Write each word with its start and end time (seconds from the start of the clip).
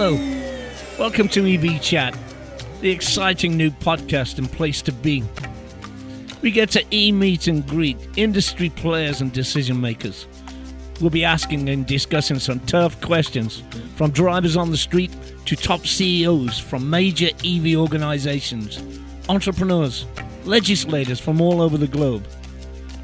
Hello. 0.00 0.14
Welcome 0.96 1.26
to 1.30 1.44
EV 1.44 1.82
Chat, 1.82 2.16
the 2.80 2.88
exciting 2.88 3.56
new 3.56 3.72
podcast 3.72 4.38
and 4.38 4.48
place 4.48 4.80
to 4.82 4.92
be. 4.92 5.24
We 6.40 6.52
get 6.52 6.70
to 6.70 6.84
e 6.94 7.10
meet 7.10 7.48
and 7.48 7.66
greet 7.66 7.96
industry 8.14 8.70
players 8.70 9.20
and 9.20 9.32
decision 9.32 9.80
makers. 9.80 10.28
We'll 11.00 11.10
be 11.10 11.24
asking 11.24 11.68
and 11.68 11.84
discussing 11.84 12.38
some 12.38 12.60
tough 12.60 13.00
questions 13.00 13.64
from 13.96 14.12
drivers 14.12 14.56
on 14.56 14.70
the 14.70 14.76
street 14.76 15.10
to 15.46 15.56
top 15.56 15.84
CEOs 15.84 16.60
from 16.60 16.88
major 16.88 17.30
EV 17.44 17.74
organizations, 17.74 18.80
entrepreneurs, 19.28 20.06
legislators 20.44 21.18
from 21.18 21.40
all 21.40 21.60
over 21.60 21.76
the 21.76 21.88
globe. 21.88 22.24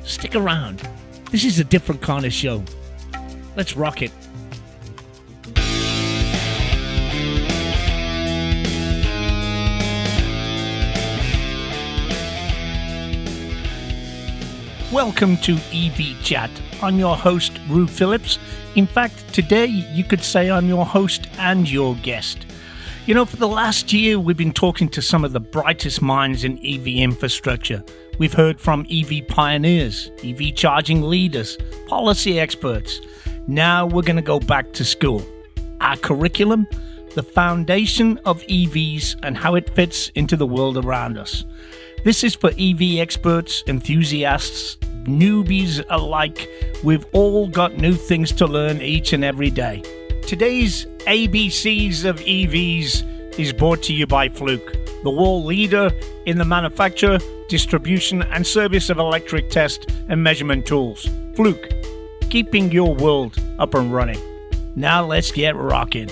Stick 0.05 0.37
around. 0.37 0.89
This 1.33 1.45
is 1.45 1.59
a 1.59 1.65
different 1.65 2.03
kind 2.03 2.25
of 2.25 2.33
show. 2.33 2.62
Let's 3.56 3.77
rock 3.77 4.01
it. 4.01 4.12
Welcome 14.95 15.39
to 15.39 15.59
EV 15.73 16.23
Chat. 16.23 16.53
I'm 16.80 17.01
your 17.01 17.16
host, 17.16 17.59
Rue 17.69 17.89
Phillips. 17.89 18.39
In 18.77 18.87
fact, 18.87 19.34
today 19.34 19.67
you 19.67 20.05
could 20.05 20.23
say 20.23 20.53
I'm 20.53 20.69
your 20.69 20.87
host 20.87 21.27
and 21.37 21.69
your 21.69 21.97
guest. 21.97 22.47
You 23.05 23.15
know, 23.17 23.25
for 23.25 23.34
the 23.34 23.48
last 23.48 23.92
year, 23.92 24.20
we've 24.20 24.37
been 24.37 24.53
talking 24.53 24.89
to 24.91 25.03
some 25.03 25.25
of 25.25 25.33
the 25.33 25.41
brightest 25.41 26.00
minds 26.00 26.45
in 26.45 26.65
EV 26.65 26.87
infrastructure. 26.87 27.83
We've 28.20 28.34
heard 28.34 28.61
from 28.61 28.87
EV 28.89 29.27
pioneers, 29.27 30.12
EV 30.22 30.55
charging 30.55 31.03
leaders, 31.03 31.59
policy 31.89 32.39
experts. 32.39 33.00
Now 33.48 33.87
we're 33.87 34.03
going 34.03 34.15
to 34.15 34.22
go 34.22 34.39
back 34.39 34.75
to 34.75 34.84
school. 34.84 35.27
Our 35.81 35.97
curriculum, 35.97 36.69
the 37.15 37.23
foundation 37.23 38.19
of 38.25 38.43
EVs, 38.43 39.17
and 39.23 39.37
how 39.37 39.55
it 39.55 39.70
fits 39.70 40.09
into 40.15 40.37
the 40.37 40.47
world 40.47 40.77
around 40.77 41.17
us. 41.17 41.45
This 42.05 42.23
is 42.23 42.34
for 42.34 42.51
EV 42.59 42.98
experts, 42.98 43.62
enthusiasts, 43.67 44.77
newbies 45.05 45.83
alike. 45.89 46.48
We've 46.83 47.06
all 47.12 47.48
got 47.48 47.79
new 47.79 47.95
things 47.95 48.33
to 48.33 48.47
learn 48.47 48.83
each 48.83 49.12
and 49.12 49.25
every 49.25 49.51
day. 49.51 49.83
Today's 50.27 50.87
ABCs 51.06 52.05
of 52.05 52.19
EVs 52.21 53.39
is 53.39 53.53
brought 53.53 53.83
to 53.84 53.93
you 53.93 54.06
by 54.06 54.28
Fluke, 54.28 54.75
the 55.03 55.11
world 55.11 55.45
leader 55.45 55.91
in 56.27 56.39
the 56.39 56.45
manufacture, 56.45 57.19
distribution, 57.49 58.23
and 58.23 58.47
service 58.47 58.91
of 58.91 58.99
electric 58.99 59.51
test 59.51 59.91
and 60.09 60.23
measurement 60.23 60.67
tools. 60.67 61.09
Fluke, 61.34 61.71
keeping 62.31 62.73
your 62.73 62.95
world 62.95 63.39
up 63.59 63.75
and 63.75 63.93
running. 63.93 64.21
Now 64.77 65.05
let's 65.05 65.31
get 65.31 65.56
rocking. 65.56 66.11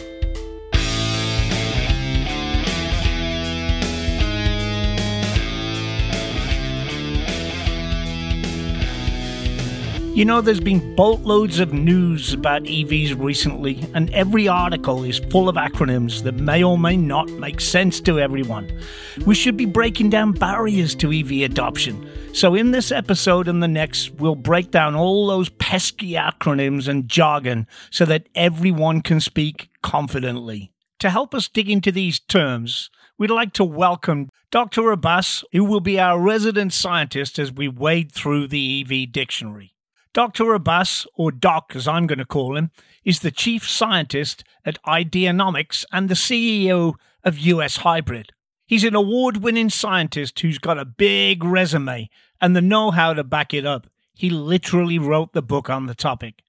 You 10.14 10.26
know, 10.26 10.42
there's 10.42 10.60
been 10.60 10.94
boatloads 10.94 11.58
of 11.58 11.72
news 11.72 12.34
about 12.34 12.64
EVs 12.64 13.18
recently, 13.18 13.82
and 13.94 14.10
every 14.10 14.46
article 14.46 15.04
is 15.04 15.20
full 15.30 15.48
of 15.48 15.56
acronyms 15.56 16.22
that 16.24 16.34
may 16.34 16.62
or 16.62 16.76
may 16.76 16.98
not 16.98 17.30
make 17.30 17.62
sense 17.62 17.98
to 18.02 18.20
everyone. 18.20 18.78
We 19.24 19.34
should 19.34 19.56
be 19.56 19.64
breaking 19.64 20.10
down 20.10 20.32
barriers 20.32 20.94
to 20.96 21.10
EV 21.10 21.50
adoption. 21.50 22.06
So, 22.34 22.54
in 22.54 22.72
this 22.72 22.92
episode 22.92 23.48
and 23.48 23.62
the 23.62 23.68
next, 23.68 24.10
we'll 24.10 24.34
break 24.34 24.70
down 24.70 24.94
all 24.94 25.28
those 25.28 25.48
pesky 25.48 26.12
acronyms 26.12 26.88
and 26.88 27.08
jargon 27.08 27.66
so 27.90 28.04
that 28.04 28.28
everyone 28.34 29.00
can 29.00 29.18
speak 29.18 29.70
confidently. 29.82 30.72
To 30.98 31.08
help 31.08 31.34
us 31.34 31.48
dig 31.48 31.70
into 31.70 31.90
these 31.90 32.20
terms, 32.20 32.90
we'd 33.16 33.30
like 33.30 33.54
to 33.54 33.64
welcome 33.64 34.28
Dr. 34.50 34.90
Abbas, 34.90 35.42
who 35.52 35.64
will 35.64 35.80
be 35.80 35.98
our 35.98 36.20
resident 36.20 36.74
scientist 36.74 37.38
as 37.38 37.50
we 37.50 37.66
wade 37.66 38.12
through 38.12 38.48
the 38.48 38.82
EV 38.82 39.10
dictionary. 39.10 39.72
Dr. 40.14 40.52
Abbas, 40.52 41.06
or 41.14 41.32
Doc 41.32 41.72
as 41.74 41.88
I'm 41.88 42.06
going 42.06 42.18
to 42.18 42.26
call 42.26 42.56
him, 42.56 42.70
is 43.04 43.20
the 43.20 43.30
chief 43.30 43.68
scientist 43.68 44.44
at 44.64 44.82
Ideanomics 44.84 45.84
and 45.90 46.08
the 46.08 46.14
CEO 46.14 46.94
of 47.24 47.38
US 47.38 47.78
Hybrid. 47.78 48.32
He's 48.66 48.84
an 48.84 48.94
award 48.94 49.38
winning 49.38 49.70
scientist 49.70 50.38
who's 50.40 50.58
got 50.58 50.78
a 50.78 50.84
big 50.84 51.42
resume 51.42 52.10
and 52.40 52.54
the 52.54 52.60
know 52.60 52.90
how 52.90 53.14
to 53.14 53.24
back 53.24 53.54
it 53.54 53.64
up. 53.64 53.86
He 54.14 54.28
literally 54.28 54.98
wrote 54.98 55.32
the 55.32 55.42
book 55.42 55.70
on 55.70 55.86
the 55.86 55.94
topic. 55.94 56.42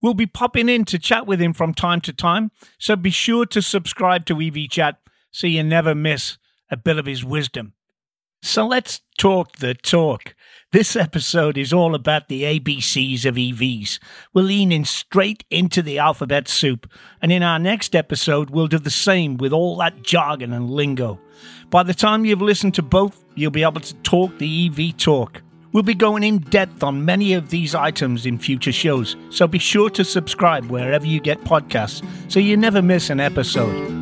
We'll 0.00 0.14
be 0.14 0.26
popping 0.26 0.68
in 0.68 0.84
to 0.86 0.98
chat 0.98 1.26
with 1.26 1.40
him 1.42 1.52
from 1.52 1.74
time 1.74 2.00
to 2.02 2.12
time, 2.12 2.52
so 2.78 2.94
be 2.94 3.10
sure 3.10 3.46
to 3.46 3.60
subscribe 3.60 4.26
to 4.26 4.40
EV 4.40 4.70
Chat 4.70 4.96
so 5.32 5.48
you 5.48 5.64
never 5.64 5.94
miss 5.94 6.38
a 6.70 6.76
bit 6.76 6.98
of 6.98 7.06
his 7.06 7.24
wisdom. 7.24 7.74
So 8.42 8.66
let's 8.66 9.00
talk 9.18 9.56
the 9.56 9.74
talk. 9.74 10.34
This 10.70 10.94
episode 10.94 11.58
is 11.58 11.72
all 11.72 11.94
about 11.94 12.28
the 12.28 12.42
ABCs 12.44 13.24
of 13.24 13.34
EVs. 13.34 13.98
We're 14.32 14.42
leaning 14.42 14.84
straight 14.84 15.44
into 15.50 15.82
the 15.82 15.98
alphabet 15.98 16.46
soup, 16.46 16.88
and 17.20 17.32
in 17.32 17.42
our 17.42 17.58
next 17.58 17.96
episode, 17.96 18.50
we'll 18.50 18.68
do 18.68 18.78
the 18.78 18.90
same 18.90 19.38
with 19.38 19.52
all 19.52 19.76
that 19.78 20.02
jargon 20.02 20.52
and 20.52 20.70
lingo. 20.70 21.20
By 21.68 21.82
the 21.82 21.94
time 21.94 22.24
you've 22.24 22.40
listened 22.42 22.74
to 22.74 22.82
both, 22.82 23.24
you'll 23.34 23.50
be 23.50 23.64
able 23.64 23.80
to 23.80 23.94
talk 23.96 24.38
the 24.38 24.66
EV 24.66 24.96
talk. 24.96 25.42
We'll 25.72 25.82
be 25.82 25.94
going 25.94 26.22
in 26.22 26.38
depth 26.38 26.82
on 26.82 27.04
many 27.04 27.34
of 27.34 27.50
these 27.50 27.74
items 27.74 28.24
in 28.24 28.38
future 28.38 28.72
shows, 28.72 29.16
so 29.30 29.48
be 29.48 29.58
sure 29.58 29.90
to 29.90 30.04
subscribe 30.04 30.66
wherever 30.66 31.06
you 31.06 31.20
get 31.20 31.40
podcasts 31.40 32.06
so 32.30 32.38
you 32.38 32.56
never 32.56 32.82
miss 32.82 33.10
an 33.10 33.20
episode. 33.20 33.96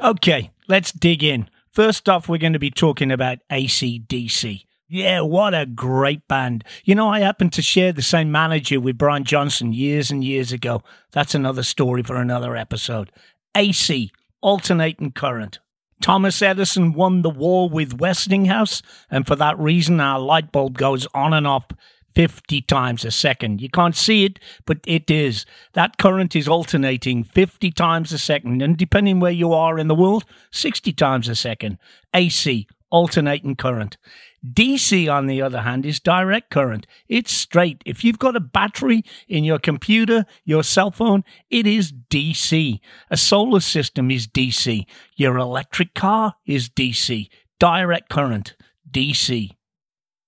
Okay, 0.00 0.50
let's 0.66 0.92
dig 0.92 1.22
in. 1.22 1.50
First 1.76 2.08
off, 2.08 2.26
we're 2.26 2.38
going 2.38 2.54
to 2.54 2.58
be 2.58 2.70
talking 2.70 3.12
about 3.12 3.40
ACDC. 3.52 4.64
Yeah, 4.88 5.20
what 5.20 5.52
a 5.52 5.66
great 5.66 6.26
band. 6.26 6.64
You 6.84 6.94
know, 6.94 7.10
I 7.10 7.20
happened 7.20 7.52
to 7.52 7.60
share 7.60 7.92
the 7.92 8.00
same 8.00 8.32
manager 8.32 8.80
with 8.80 8.96
Brian 8.96 9.24
Johnson 9.24 9.74
years 9.74 10.10
and 10.10 10.24
years 10.24 10.52
ago. 10.52 10.82
That's 11.12 11.34
another 11.34 11.62
story 11.62 12.02
for 12.02 12.16
another 12.16 12.56
episode. 12.56 13.12
AC, 13.54 14.10
alternating 14.40 15.12
current. 15.12 15.58
Thomas 16.00 16.40
Edison 16.40 16.94
won 16.94 17.20
the 17.20 17.28
war 17.28 17.68
with 17.68 18.00
Westinghouse, 18.00 18.80
and 19.10 19.26
for 19.26 19.36
that 19.36 19.58
reason, 19.58 20.00
our 20.00 20.18
light 20.18 20.52
bulb 20.52 20.78
goes 20.78 21.06
on 21.12 21.34
and 21.34 21.46
off 21.46 21.66
50 22.16 22.62
times 22.62 23.04
a 23.04 23.10
second. 23.10 23.60
You 23.60 23.68
can't 23.68 23.94
see 23.94 24.24
it, 24.24 24.38
but 24.64 24.78
it 24.86 25.10
is. 25.10 25.44
That 25.74 25.98
current 25.98 26.34
is 26.34 26.48
alternating 26.48 27.24
50 27.24 27.70
times 27.72 28.10
a 28.10 28.18
second, 28.18 28.62
and 28.62 28.74
depending 28.74 29.20
where 29.20 29.30
you 29.30 29.52
are 29.52 29.78
in 29.78 29.86
the 29.86 29.94
world, 29.94 30.24
60 30.50 30.94
times 30.94 31.28
a 31.28 31.34
second. 31.34 31.76
AC, 32.14 32.66
alternating 32.90 33.54
current. 33.54 33.98
DC, 34.42 35.12
on 35.12 35.26
the 35.26 35.42
other 35.42 35.60
hand, 35.60 35.84
is 35.84 36.00
direct 36.00 36.50
current. 36.50 36.86
It's 37.06 37.32
straight. 37.32 37.82
If 37.84 38.02
you've 38.02 38.18
got 38.18 38.34
a 38.34 38.40
battery 38.40 39.02
in 39.28 39.44
your 39.44 39.58
computer, 39.58 40.24
your 40.42 40.62
cell 40.62 40.90
phone, 40.90 41.22
it 41.50 41.66
is 41.66 41.92
DC. 41.92 42.80
A 43.10 43.16
solar 43.18 43.60
system 43.60 44.10
is 44.10 44.26
DC. 44.26 44.86
Your 45.16 45.36
electric 45.36 45.92
car 45.92 46.36
is 46.46 46.70
DC. 46.70 47.28
Direct 47.60 48.08
current, 48.08 48.56
DC. 48.90 49.50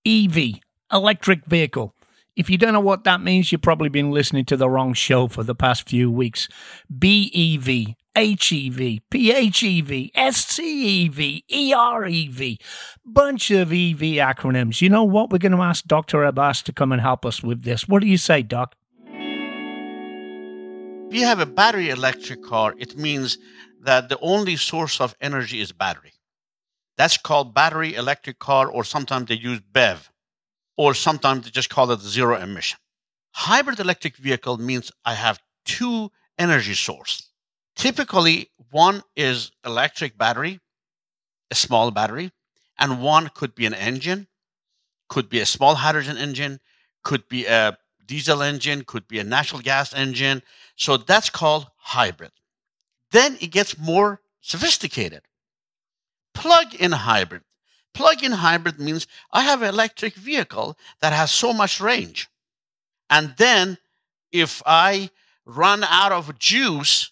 EV, 0.05 0.61
electric 0.93 1.45
vehicle. 1.47 1.95
If 2.39 2.49
you 2.49 2.57
don't 2.57 2.73
know 2.73 2.81
what 2.81 3.03
that 3.03 3.21
means, 3.21 3.51
you've 3.51 3.63
probably 3.63 3.89
been 3.89 4.13
listening 4.13 4.45
to 4.45 4.57
the 4.57 4.71
wrong 4.71 4.95
show 4.95 5.27
for 5.27 5.43
the 5.43 5.57
past 5.57 5.89
few 5.89 6.09
weeks. 6.09 6.49
BEV, 6.89 7.97
HEV, 8.15 9.01
PHEV, 9.11 10.13
SCEV, 10.13 11.43
EREV, 11.51 12.61
bunch 13.05 13.51
of 13.51 13.73
EV 13.73 14.01
acronyms. 14.23 14.81
You 14.81 14.89
know 14.89 15.03
what? 15.03 15.31
We're 15.31 15.39
going 15.39 15.51
to 15.51 15.63
ask 15.63 15.85
Dr. 15.85 16.23
Abbas 16.23 16.63
to 16.63 16.73
come 16.73 16.93
and 16.93 17.01
help 17.01 17.27
us 17.27 17.43
with 17.43 17.65
this. 17.65 17.89
What 17.89 18.03
do 18.03 18.07
you 18.07 18.19
say, 18.19 18.43
Doc? 18.43 18.77
If 21.09 21.15
you 21.15 21.25
have 21.25 21.41
a 21.41 21.47
battery 21.47 21.91
electric 21.91 22.45
car, 22.45 22.73
it 22.79 22.97
means 22.97 23.39
that 23.83 24.09
the 24.09 24.19
only 24.21 24.55
source 24.55 25.01
of 25.01 25.17
energy 25.21 25.61
is 25.61 25.73
battery. 25.73 26.13
That's 26.97 27.17
called 27.17 27.53
battery 27.53 27.97
electric 27.97 28.39
car, 28.39 28.69
or 28.69 28.85
sometimes 28.85 29.27
they 29.27 29.35
use 29.35 29.61
BEV 29.61 30.09
or 30.79 30.95
sometimes 30.95 31.45
they 31.45 31.51
just 31.51 31.69
call 31.69 31.91
it 31.91 32.01
zero 32.01 32.41
emission. 32.41 32.79
Hybrid 33.33 33.81
electric 33.81 34.17
vehicle 34.17 34.57
means 34.57 34.91
I 35.05 35.15
have 35.15 35.41
two 35.65 36.11
energy 36.39 36.75
source. 36.75 37.31
Typically, 37.77 38.51
one 38.71 39.03
is 39.17 39.51
electric 39.67 40.17
battery, 40.17 40.61
a 41.51 41.55
small 41.55 41.91
battery, 41.91 42.31
and 42.79 43.03
one 43.03 43.29
could 43.35 43.55
be 43.55 43.67
an 43.67 43.75
engine, 43.75 44.29
could 45.09 45.29
be 45.29 45.41
a 45.41 45.47
small 45.47 45.75
hydrogen 45.75 46.17
engine, 46.17 46.61
could 47.03 47.29
be 47.29 47.45
a 47.47 47.77
diesel 48.07 48.41
engine, 48.41 48.85
could 48.85 49.07
be 49.09 49.19
a 49.19 49.25
natural 49.25 49.61
gas 49.61 49.93
engine. 49.93 50.43
So 50.77 50.97
that's 50.97 51.29
called 51.29 51.67
hybrid. 51.77 52.33
Then 53.11 53.37
it 53.41 53.49
gets 53.49 53.77
more 53.79 54.21
sophisticated. 54.41 55.23
Plug 56.35 56.75
in 56.75 56.93
hybrid. 56.93 57.43
Plug-in 57.99 58.31
hybrid 58.31 58.79
means 58.79 59.09
I 59.33 59.43
have 59.43 59.61
an 59.63 59.71
electric 59.71 60.15
vehicle 60.15 60.79
that 61.01 61.13
has 61.13 61.33
so 61.33 61.53
much 61.53 61.81
range. 61.81 62.29
And 63.11 63.35
then 63.39 63.77
if 64.31 64.63
I 64.65 65.11
run 65.45 65.83
out 65.83 66.13
of 66.13 66.39
juice, 66.39 67.11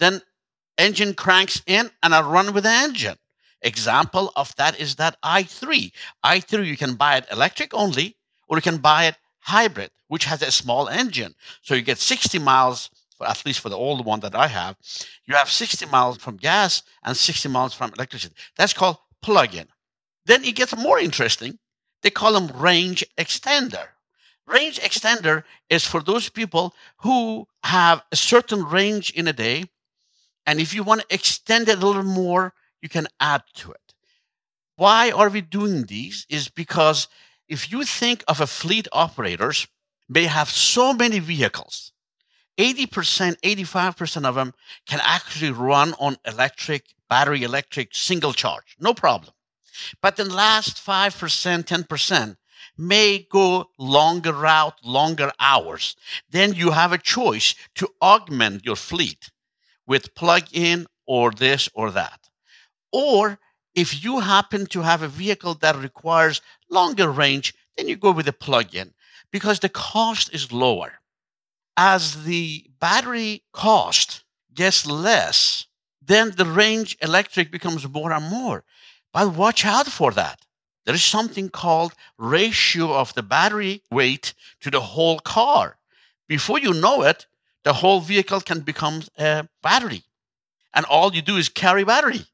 then 0.00 0.20
engine 0.76 1.14
cranks 1.14 1.62
in 1.68 1.88
and 2.02 2.16
I 2.16 2.20
run 2.20 2.52
with 2.52 2.64
the 2.64 2.70
engine. 2.70 3.14
Example 3.60 4.32
of 4.34 4.52
that 4.56 4.80
is 4.80 4.96
that 4.96 5.18
i3. 5.22 5.92
i3, 6.24 6.66
you 6.66 6.76
can 6.76 6.96
buy 6.96 7.18
it 7.18 7.26
electric 7.30 7.72
only, 7.72 8.16
or 8.48 8.56
you 8.56 8.62
can 8.62 8.78
buy 8.78 9.04
it 9.04 9.14
hybrid, 9.38 9.92
which 10.08 10.24
has 10.24 10.42
a 10.42 10.50
small 10.50 10.88
engine. 10.88 11.36
So 11.62 11.76
you 11.76 11.82
get 11.82 11.98
60 11.98 12.40
miles, 12.40 12.90
at 13.24 13.46
least 13.46 13.60
for 13.60 13.68
the 13.68 13.76
old 13.76 14.04
one 14.04 14.18
that 14.18 14.34
I 14.34 14.48
have, 14.48 14.76
you 15.26 15.36
have 15.36 15.48
60 15.48 15.86
miles 15.86 16.16
from 16.16 16.38
gas 16.38 16.82
and 17.04 17.16
60 17.16 17.48
miles 17.50 17.72
from 17.72 17.92
electricity. 17.96 18.34
That's 18.56 18.72
called 18.72 18.96
plug-in. 19.22 19.68
Then 20.24 20.44
it 20.44 20.56
gets 20.56 20.76
more 20.76 20.98
interesting. 20.98 21.58
They 22.02 22.10
call 22.10 22.32
them 22.32 22.56
range 22.56 23.04
extender. 23.18 23.88
Range 24.46 24.78
extender 24.80 25.44
is 25.70 25.86
for 25.86 26.02
those 26.02 26.28
people 26.28 26.74
who 26.98 27.46
have 27.62 28.02
a 28.10 28.16
certain 28.16 28.64
range 28.64 29.10
in 29.10 29.28
a 29.28 29.32
day. 29.32 29.64
And 30.46 30.60
if 30.60 30.74
you 30.74 30.82
want 30.82 31.02
to 31.02 31.14
extend 31.14 31.68
it 31.68 31.78
a 31.78 31.86
little 31.86 32.02
more, 32.02 32.54
you 32.80 32.88
can 32.88 33.06
add 33.20 33.42
to 33.54 33.70
it. 33.70 33.94
Why 34.76 35.10
are 35.12 35.28
we 35.28 35.40
doing 35.40 35.84
these? 35.84 36.26
Is 36.28 36.48
because 36.48 37.06
if 37.48 37.70
you 37.70 37.84
think 37.84 38.24
of 38.26 38.40
a 38.40 38.46
fleet 38.46 38.88
operators, 38.92 39.68
they 40.08 40.26
have 40.26 40.50
so 40.50 40.92
many 40.92 41.20
vehicles. 41.20 41.92
80%, 42.58 43.36
85% 43.40 44.24
of 44.26 44.34
them 44.34 44.52
can 44.86 45.00
actually 45.02 45.52
run 45.52 45.94
on 45.98 46.16
electric, 46.26 46.94
battery 47.08 47.42
electric, 47.44 47.94
single 47.94 48.32
charge, 48.32 48.76
no 48.78 48.92
problem. 48.92 49.32
But 50.00 50.16
the 50.16 50.24
last 50.24 50.76
5%, 50.84 51.64
10% 51.64 52.36
may 52.76 53.26
go 53.30 53.70
longer 53.78 54.32
route, 54.32 54.78
longer 54.84 55.32
hours. 55.38 55.96
Then 56.30 56.54
you 56.54 56.70
have 56.70 56.92
a 56.92 56.98
choice 56.98 57.54
to 57.76 57.88
augment 58.00 58.64
your 58.64 58.76
fleet 58.76 59.30
with 59.86 60.14
plug 60.14 60.44
in 60.52 60.86
or 61.06 61.30
this 61.30 61.68
or 61.74 61.90
that. 61.90 62.28
Or 62.92 63.38
if 63.74 64.04
you 64.04 64.20
happen 64.20 64.66
to 64.66 64.82
have 64.82 65.02
a 65.02 65.08
vehicle 65.08 65.54
that 65.54 65.76
requires 65.76 66.40
longer 66.70 67.10
range, 67.10 67.54
then 67.76 67.88
you 67.88 67.96
go 67.96 68.12
with 68.12 68.28
a 68.28 68.32
plug 68.32 68.74
in 68.74 68.92
because 69.30 69.60
the 69.60 69.68
cost 69.68 70.32
is 70.32 70.52
lower. 70.52 71.00
As 71.76 72.24
the 72.24 72.66
battery 72.80 73.44
cost 73.52 74.24
gets 74.54 74.86
less, 74.86 75.66
then 76.02 76.32
the 76.36 76.44
range 76.44 76.98
electric 77.00 77.50
becomes 77.50 77.88
more 77.88 78.12
and 78.12 78.26
more. 78.26 78.64
But 79.12 79.34
watch 79.34 79.64
out 79.64 79.86
for 79.86 80.12
that. 80.12 80.40
There 80.84 80.94
is 80.94 81.04
something 81.04 81.48
called 81.48 81.94
ratio 82.18 82.92
of 82.92 83.14
the 83.14 83.22
battery 83.22 83.82
weight 83.90 84.34
to 84.60 84.70
the 84.70 84.80
whole 84.80 85.20
car. 85.20 85.76
Before 86.28 86.58
you 86.58 86.72
know 86.72 87.02
it, 87.02 87.26
the 87.62 87.74
whole 87.74 88.00
vehicle 88.00 88.40
can 88.40 88.60
become 88.60 89.02
a 89.18 89.48
battery. 89.62 90.02
And 90.74 90.84
all 90.86 91.14
you 91.14 91.22
do 91.22 91.36
is 91.36 91.48
carry 91.48 91.84
battery. 91.84 92.26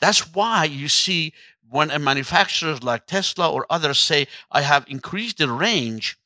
That's 0.00 0.34
why 0.34 0.64
you 0.64 0.88
see 0.88 1.32
when 1.70 1.90
a 1.90 1.98
manufacturer 1.98 2.76
like 2.82 3.06
Tesla 3.06 3.50
or 3.50 3.64
others 3.70 3.98
say, 3.98 4.26
I 4.50 4.62
have 4.62 4.84
increased 4.88 5.38
the 5.38 5.50
range, 5.50 6.18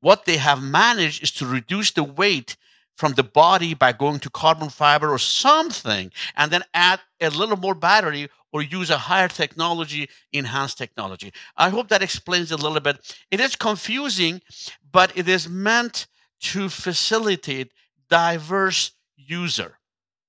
what 0.00 0.24
they 0.24 0.38
have 0.38 0.62
managed 0.62 1.22
is 1.22 1.30
to 1.32 1.46
reduce 1.46 1.90
the 1.90 2.02
weight 2.02 2.56
from 2.96 3.12
the 3.12 3.22
body 3.22 3.74
by 3.74 3.92
going 3.92 4.20
to 4.20 4.30
carbon 4.30 4.70
fiber 4.70 5.10
or 5.10 5.18
something, 5.18 6.10
and 6.36 6.50
then 6.50 6.62
add 6.74 7.00
a 7.20 7.30
little 7.30 7.56
more 7.56 7.74
battery 7.74 8.28
or 8.52 8.62
use 8.62 8.90
a 8.90 8.98
higher 8.98 9.28
technology, 9.28 10.08
enhanced 10.32 10.78
technology. 10.78 11.32
I 11.56 11.68
hope 11.68 11.88
that 11.88 12.02
explains 12.02 12.50
a 12.50 12.56
little 12.56 12.80
bit. 12.80 13.16
It 13.30 13.40
is 13.40 13.56
confusing, 13.56 14.42
but 14.90 15.16
it 15.16 15.28
is 15.28 15.48
meant 15.48 16.06
to 16.40 16.68
facilitate 16.68 17.72
diverse 18.08 18.92
user. 19.16 19.78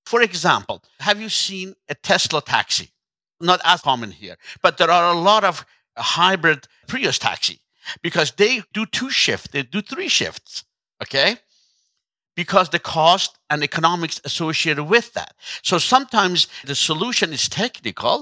For 0.06 0.22
example, 0.22 0.84
have 1.00 1.22
you 1.22 1.30
seen 1.30 1.76
a 1.90 1.96
Tesla 1.96 2.42
taxi? 2.42 2.92
Not 3.40 3.62
as 3.64 3.82
common 3.82 4.12
here, 4.12 4.36
but 4.62 4.78
there 4.78 4.92
are 4.92 5.14
a 5.14 5.18
lot 5.18 5.44
of 5.44 5.66
hybrid 5.98 6.68
Prius 6.88 7.18
taxi 7.18 7.60
because 8.04 8.32
they 8.32 8.62
do 8.74 8.86
two 8.86 9.10
shifts, 9.10 9.48
they 9.52 9.64
do 9.64 9.82
three 9.82 10.08
shifts, 10.08 10.64
okay? 11.02 11.38
Because 12.44 12.70
the 12.70 12.80
cost 12.98 13.32
and 13.52 13.62
economics 13.62 14.20
associated 14.30 14.86
with 14.86 15.08
that. 15.14 15.32
So 15.62 15.78
sometimes 15.78 16.48
the 16.66 16.74
solution 16.90 17.34
is 17.38 17.48
technical 17.48 18.16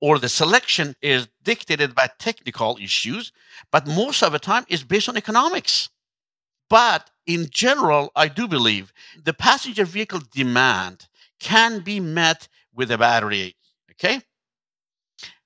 or 0.00 0.18
the 0.18 0.28
selection 0.28 0.96
is 1.00 1.28
dictated 1.44 1.94
by 1.94 2.06
technical 2.18 2.78
issues, 2.88 3.30
but 3.70 3.86
most 3.86 4.24
of 4.24 4.32
the 4.32 4.40
time 4.40 4.64
is 4.68 4.82
based 4.82 5.08
on 5.08 5.16
economics. 5.16 5.88
But 6.68 7.10
in 7.26 7.46
general, 7.64 8.10
I 8.16 8.26
do 8.26 8.48
believe 8.48 8.92
the 9.28 9.34
passenger 9.48 9.84
vehicle 9.84 10.22
demand 10.40 11.06
can 11.38 11.72
be 11.90 12.00
met 12.00 12.48
with 12.74 12.90
a 12.90 12.98
battery. 12.98 13.54
Okay. 13.92 14.16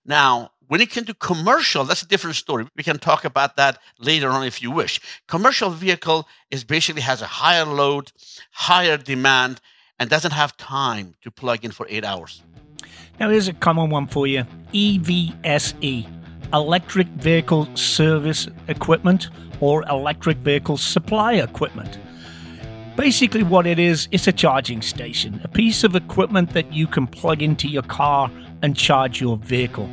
Now, 0.06 0.52
when 0.68 0.80
it 0.80 0.90
comes 0.90 1.06
to 1.06 1.14
commercial, 1.14 1.84
that's 1.84 2.02
a 2.02 2.08
different 2.08 2.36
story. 2.36 2.66
We 2.76 2.82
can 2.82 2.98
talk 2.98 3.24
about 3.24 3.56
that 3.56 3.78
later 3.98 4.30
on 4.30 4.46
if 4.46 4.62
you 4.62 4.70
wish. 4.70 5.00
Commercial 5.28 5.70
vehicle 5.70 6.26
is 6.50 6.64
basically 6.64 7.02
has 7.02 7.22
a 7.22 7.26
higher 7.26 7.64
load, 7.64 8.12
higher 8.50 8.96
demand, 8.96 9.60
and 9.98 10.10
doesn't 10.10 10.32
have 10.32 10.56
time 10.56 11.14
to 11.22 11.30
plug 11.30 11.64
in 11.64 11.70
for 11.70 11.86
eight 11.88 12.04
hours. 12.04 12.42
Now, 13.20 13.30
here's 13.30 13.48
a 13.48 13.52
common 13.52 13.90
one 13.90 14.06
for 14.06 14.26
you 14.26 14.44
EVSE, 14.72 16.06
Electric 16.52 17.06
Vehicle 17.08 17.68
Service 17.76 18.48
Equipment 18.68 19.28
or 19.60 19.84
Electric 19.88 20.38
Vehicle 20.38 20.76
Supply 20.76 21.34
Equipment. 21.34 21.98
Basically, 22.96 23.42
what 23.42 23.66
it 23.66 23.78
is, 23.78 24.08
it's 24.12 24.28
a 24.28 24.32
charging 24.32 24.80
station, 24.80 25.40
a 25.44 25.48
piece 25.48 25.84
of 25.84 25.96
equipment 25.96 26.50
that 26.50 26.72
you 26.72 26.86
can 26.86 27.06
plug 27.06 27.42
into 27.42 27.68
your 27.68 27.82
car 27.82 28.30
and 28.62 28.76
charge 28.76 29.20
your 29.20 29.36
vehicle. 29.36 29.88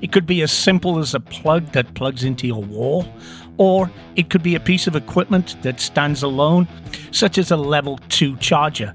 It 0.00 0.12
could 0.12 0.26
be 0.26 0.42
as 0.42 0.52
simple 0.52 0.98
as 0.98 1.14
a 1.14 1.20
plug 1.20 1.72
that 1.72 1.94
plugs 1.94 2.24
into 2.24 2.46
your 2.46 2.62
wall, 2.62 3.06
or 3.56 3.90
it 4.16 4.30
could 4.30 4.42
be 4.42 4.54
a 4.54 4.60
piece 4.60 4.86
of 4.86 4.96
equipment 4.96 5.56
that 5.62 5.80
stands 5.80 6.22
alone, 6.22 6.68
such 7.10 7.38
as 7.38 7.50
a 7.50 7.56
level 7.56 7.98
2 8.08 8.36
charger. 8.36 8.94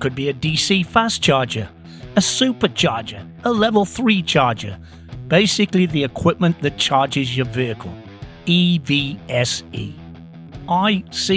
Could 0.00 0.14
be 0.14 0.28
a 0.28 0.34
DC 0.34 0.84
fast 0.86 1.22
charger, 1.22 1.68
a 2.16 2.20
supercharger, 2.20 3.26
a 3.44 3.50
level 3.50 3.84
3 3.84 4.22
charger. 4.22 4.78
Basically, 5.28 5.86
the 5.86 6.02
equipment 6.02 6.60
that 6.60 6.76
charges 6.76 7.36
your 7.36 7.46
vehicle. 7.46 7.94
EVSE. 8.46 9.94
ICE 10.68 11.30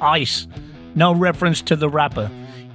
ICE. 0.00 0.48
No 0.94 1.14
reference 1.14 1.62
to 1.62 1.76
the 1.76 1.88
rapper. 1.88 2.30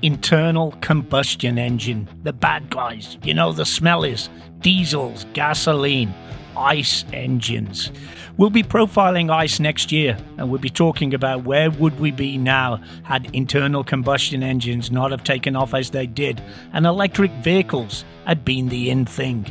Internal 0.06 0.72
combustion 0.82 1.58
engine. 1.58 2.08
The 2.22 2.32
bad 2.32 2.70
guys. 2.70 3.18
You 3.24 3.34
know, 3.34 3.52
the 3.52 3.66
smell 3.66 4.04
is 4.04 4.30
diesels, 4.60 5.26
gasoline, 5.34 6.14
ICE 6.56 7.06
engines. 7.12 7.92
We'll 8.38 8.52
be 8.52 8.62
profiling 8.62 9.32
ICE 9.32 9.60
next 9.60 9.92
year, 9.92 10.16
and 10.38 10.52
we'll 10.52 10.62
be 10.62 10.70
talking 10.70 11.16
about 11.16 11.44
where 11.44 11.72
would 11.72 12.00
we 12.00 12.12
be 12.12 12.38
now 12.38 12.82
had 13.02 13.34
internal 13.34 13.84
combustion 13.84 14.44
engines 14.44 14.92
not 14.92 15.10
have 15.10 15.24
taken 15.24 15.56
off 15.56 15.74
as 15.74 15.90
they 15.90 16.06
did, 16.06 16.40
and 16.72 16.86
electric 16.86 17.32
vehicles 17.42 18.06
had 18.28 18.46
been 18.46 18.70
the 18.70 18.92
in 18.92 19.08
thing. 19.08 19.44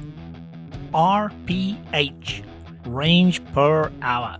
RPH, 0.95 2.45
range 2.87 3.45
per 3.47 3.91
hour. 4.03 4.39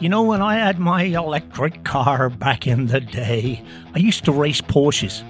You 0.00 0.08
know, 0.08 0.22
when 0.22 0.40
I 0.40 0.54
had 0.54 0.78
my 0.78 1.02
electric 1.02 1.84
car 1.84 2.30
back 2.46 2.66
in 2.66 2.86
the 2.86 3.00
day, 3.00 3.62
I 3.94 3.98
used 3.98 4.24
to 4.24 4.32
race 4.32 4.62
Porsches. 4.62 5.22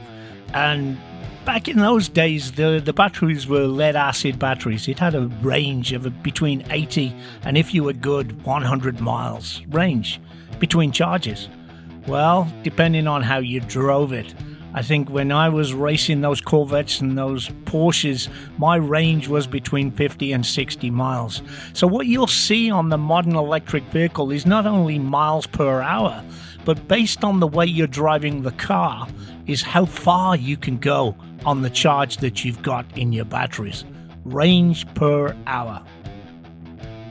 And 0.55 0.99
back 1.45 1.69
in 1.69 1.79
those 1.79 2.09
days, 2.09 2.53
the, 2.53 2.81
the 2.85 2.93
batteries 2.93 3.47
were 3.47 3.67
lead 3.67 3.97
acid 3.97 4.39
batteries. 4.39 4.89
It 4.89 4.99
had 4.99 5.15
a 5.15 5.27
range 5.43 5.93
of 5.93 6.23
between 6.23 6.65
80 6.71 7.15
and, 7.45 7.57
if 7.57 7.75
you 7.75 7.85
were 7.85 7.93
good, 7.93 8.43
100 8.45 9.01
miles 9.01 9.63
range 9.69 10.21
between 10.59 10.93
charges. 10.93 11.49
Well, 12.07 12.53
depending 12.63 13.07
on 13.07 13.23
how 13.23 13.39
you 13.39 13.61
drove 13.61 14.13
it. 14.13 14.35
I 14.75 14.83
think 14.83 15.11
when 15.11 15.31
I 15.31 15.51
was 15.51 15.75
racing 15.75 16.23
those 16.23 16.41
Corvettes 16.41 17.01
and 17.01 17.17
those 17.17 17.49
Porsches, 17.65 18.29
my 18.59 18.77
range 18.77 19.29
was 19.29 19.47
between 19.47 19.91
50 19.91 20.33
and 20.33 20.47
60 20.47 20.91
miles. 20.91 21.43
So, 21.75 21.87
what 21.87 22.07
you'll 22.07 22.27
see 22.27 22.71
on 22.71 22.89
the 22.89 22.97
modern 22.97 23.37
electric 23.37 23.85
vehicle 23.85 24.31
is 24.31 24.47
not 24.47 24.67
only 24.67 24.99
miles 24.99 25.47
per 25.47 25.83
hour, 25.83 26.25
but 26.65 26.89
based 26.89 27.23
on 27.23 27.41
the 27.41 27.47
way 27.47 27.67
you're 27.67 27.87
driving 27.87 28.43
the 28.43 28.53
car, 28.53 29.07
is 29.47 29.63
how 29.63 29.85
far 29.85 30.37
you 30.37 30.57
can 30.57 30.79
go 30.79 31.17
on 31.45 31.63
the 31.63 31.71
charge 31.71 32.19
that 32.19 32.45
you've 32.45 32.63
got 32.63 32.87
in 32.97 33.13
your 33.13 33.25
batteries. 33.25 33.85
Range 34.25 34.87
per 34.95 35.37
hour. 35.47 35.85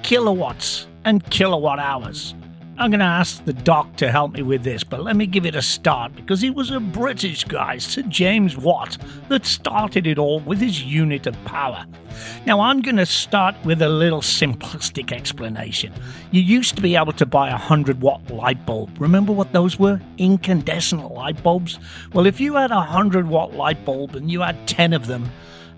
Kilowatts 0.02 0.88
and 1.06 1.24
kilowatt 1.30 1.80
hours. 1.80 2.34
I'm 2.82 2.90
going 2.90 3.00
to 3.00 3.06
ask 3.06 3.46
the 3.46 3.54
doc 3.54 3.96
to 3.98 4.12
help 4.12 4.34
me 4.34 4.42
with 4.42 4.64
this, 4.64 4.84
but 4.84 5.04
let 5.04 5.16
me 5.16 5.28
give 5.28 5.46
it 5.46 5.54
a 5.54 5.62
start 5.62 6.16
because 6.16 6.42
it 6.42 6.56
was 6.56 6.72
a 6.72 6.80
British 6.80 7.44
guy, 7.44 7.78
Sir 7.78 8.02
James 8.02 8.58
Watt, 8.58 8.98
that 9.30 9.46
started 9.46 10.08
it 10.08 10.18
all 10.18 10.40
with 10.40 10.60
his 10.60 10.82
unit 10.82 11.28
of 11.28 11.46
power. 11.46 11.86
Now, 12.48 12.60
I'm 12.60 12.82
going 12.82 12.96
to 12.96 13.06
start 13.06 13.56
with 13.64 13.84
a 13.84 13.88
little 13.88 14.22
simplistic 14.22 15.12
explanation. 15.12 15.94
You 16.32 16.42
used 16.42 16.76
to 16.76 16.82
be 16.82 16.96
able 16.96 17.14
to 17.14 17.26
buy 17.28 17.50
a 17.50 17.52
100 17.52 18.02
watt 18.02 18.28
light 18.32 18.66
bulb. 18.66 19.00
Remember 19.00 19.32
what 19.32 19.54
those 19.54 19.78
were? 19.78 20.02
Incandescent 20.18 21.12
light 21.12 21.44
bulbs? 21.44 21.78
Well, 22.14 22.26
if 22.26 22.40
you 22.40 22.56
had 22.56 22.72
a 22.72 22.78
100 22.78 23.28
watt 23.28 23.54
light 23.54 23.86
bulb 23.86 24.16
and 24.16 24.32
you 24.32 24.42
had 24.42 24.68
10 24.68 24.94
of 24.94 25.06
them, 25.06 25.30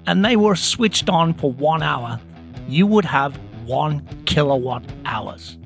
and 0.07 0.23
they 0.23 0.37
were 0.37 0.55
switched 0.55 1.09
on 1.09 1.33
for 1.33 1.51
one 1.51 1.83
hour, 1.83 2.21
you 2.69 2.87
would 2.87 3.03
have 3.03 3.35
one 3.65 4.07
kilowatt 4.23 4.85
hours. 5.03 5.57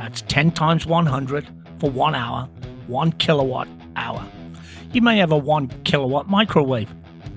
That's 0.00 0.22
10 0.22 0.52
times 0.52 0.86
100 0.86 1.46
for 1.78 1.90
one 1.90 2.14
hour, 2.14 2.48
one 2.86 3.12
kilowatt 3.12 3.68
hour. 3.96 4.26
You 4.94 5.02
may 5.02 5.18
have 5.18 5.30
a 5.30 5.36
one 5.36 5.68
kilowatt 5.84 6.26
microwave. 6.26 6.88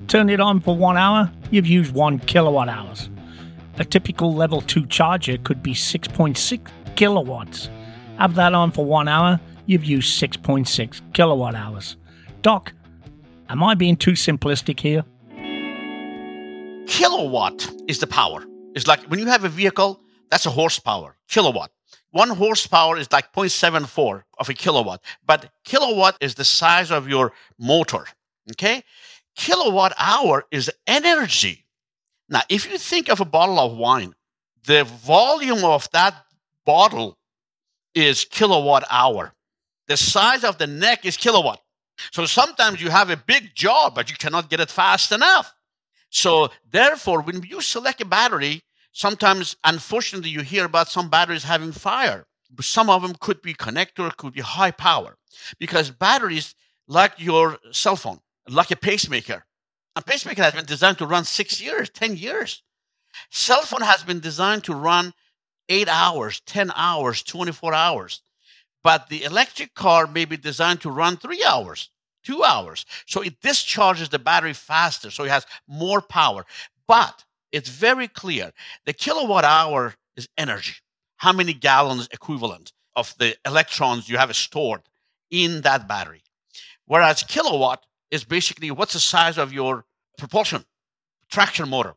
Turn 0.08 0.30
it 0.30 0.40
on 0.40 0.60
for 0.60 0.74
one 0.74 0.96
hour, 0.96 1.30
you've 1.50 1.66
used 1.66 1.92
one 1.92 2.20
kilowatt 2.20 2.70
hours. 2.70 3.10
A 3.76 3.84
typical 3.84 4.32
level 4.34 4.62
2 4.62 4.86
charger 4.86 5.36
could 5.36 5.62
be 5.62 5.74
6.6 5.74 6.66
kilowatts. 6.96 7.68
Have 8.16 8.34
that 8.36 8.54
on 8.54 8.70
for 8.70 8.86
one 8.86 9.08
hour, 9.08 9.38
you've 9.66 9.84
used 9.84 10.18
6.6 10.18 11.02
kilowatt 11.12 11.54
hours. 11.54 11.98
Doc, 12.40 12.72
am 13.50 13.62
I 13.62 13.74
being 13.74 13.96
too 13.98 14.12
simplistic 14.12 14.80
here? 14.80 15.04
Kilowatt 16.86 17.70
is 17.88 17.98
the 17.98 18.06
power. 18.06 18.42
It's 18.74 18.86
like 18.86 19.00
when 19.10 19.20
you 19.20 19.26
have 19.26 19.44
a 19.44 19.50
vehicle, 19.50 20.00
that's 20.30 20.46
a 20.46 20.50
horsepower, 20.50 21.18
kilowatt 21.28 21.70
one 22.14 22.30
horsepower 22.30 22.96
is 22.96 23.10
like 23.10 23.32
0.74 23.32 24.22
of 24.38 24.48
a 24.48 24.54
kilowatt, 24.54 25.02
but 25.26 25.50
kilowatt 25.64 26.16
is 26.20 26.36
the 26.36 26.44
size 26.44 26.92
of 26.92 27.08
your 27.08 27.32
motor. 27.58 28.06
Okay. 28.52 28.84
Kilowatt 29.34 29.92
hour 29.98 30.44
is 30.52 30.70
energy. 30.86 31.66
Now, 32.28 32.42
if 32.48 32.70
you 32.70 32.78
think 32.78 33.08
of 33.08 33.20
a 33.20 33.24
bottle 33.24 33.58
of 33.58 33.76
wine, 33.76 34.14
the 34.64 34.84
volume 34.84 35.64
of 35.64 35.90
that 35.90 36.14
bottle 36.64 37.18
is 37.96 38.24
kilowatt 38.24 38.84
hour. 38.88 39.34
The 39.88 39.96
size 39.96 40.44
of 40.44 40.56
the 40.58 40.68
neck 40.68 41.04
is 41.04 41.16
kilowatt. 41.16 41.60
So 42.12 42.26
sometimes 42.26 42.80
you 42.80 42.90
have 42.90 43.10
a 43.10 43.16
big 43.16 43.56
job, 43.56 43.96
but 43.96 44.08
you 44.08 44.16
cannot 44.16 44.48
get 44.48 44.60
it 44.60 44.70
fast 44.70 45.10
enough. 45.10 45.52
So 46.10 46.50
therefore, 46.70 47.22
when 47.22 47.42
you 47.42 47.60
select 47.60 48.00
a 48.02 48.04
battery, 48.04 48.62
sometimes, 48.94 49.56
unfortunately, 49.64 50.30
you 50.30 50.40
hear 50.40 50.64
about 50.64 50.88
some 50.88 51.10
batteries 51.10 51.44
having 51.44 51.72
fire. 51.72 52.26
Some 52.60 52.88
of 52.88 53.02
them 53.02 53.14
could 53.20 53.42
be 53.42 53.52
connector, 53.52 54.16
could 54.16 54.32
be 54.32 54.40
high 54.40 54.70
power, 54.70 55.18
because 55.58 55.90
batteries, 55.90 56.54
like 56.88 57.12
your 57.18 57.58
cell 57.72 57.96
phone, 57.96 58.20
like 58.48 58.70
a 58.70 58.76
pacemaker, 58.76 59.44
a 59.96 60.02
pacemaker 60.02 60.42
has 60.42 60.54
been 60.54 60.64
designed 60.64 60.98
to 60.98 61.06
run 61.06 61.24
six 61.24 61.60
years, 61.60 61.90
10 61.90 62.16
years. 62.16 62.62
Cell 63.30 63.62
phone 63.62 63.82
has 63.82 64.02
been 64.02 64.20
designed 64.20 64.64
to 64.64 64.74
run 64.74 65.12
eight 65.68 65.88
hours, 65.88 66.40
10 66.46 66.72
hours, 66.74 67.22
24 67.22 67.74
hours. 67.74 68.22
But 68.82 69.08
the 69.08 69.24
electric 69.24 69.74
car 69.74 70.06
may 70.06 70.24
be 70.24 70.36
designed 70.36 70.80
to 70.82 70.90
run 70.90 71.16
three 71.16 71.42
hours, 71.44 71.90
two 72.22 72.42
hours. 72.42 72.84
So 73.06 73.22
it 73.22 73.40
discharges 73.40 74.08
the 74.08 74.18
battery 74.18 74.52
faster, 74.52 75.10
so 75.10 75.24
it 75.24 75.30
has 75.30 75.46
more 75.66 76.00
power. 76.00 76.44
But 76.86 77.24
it's 77.54 77.68
very 77.68 78.08
clear. 78.08 78.52
The 78.84 78.92
kilowatt 78.92 79.44
hour 79.44 79.94
is 80.16 80.28
energy. 80.36 80.74
How 81.18 81.32
many 81.32 81.54
gallons 81.54 82.08
equivalent 82.10 82.72
of 82.96 83.14
the 83.18 83.36
electrons 83.46 84.08
you 84.08 84.18
have 84.18 84.34
stored 84.34 84.82
in 85.30 85.62
that 85.62 85.86
battery? 85.86 86.22
Whereas 86.86 87.22
kilowatt 87.22 87.86
is 88.10 88.24
basically 88.24 88.70
what's 88.70 88.94
the 88.94 89.00
size 89.00 89.38
of 89.38 89.52
your 89.52 89.84
propulsion 90.18 90.64
traction 91.30 91.68
motor. 91.68 91.94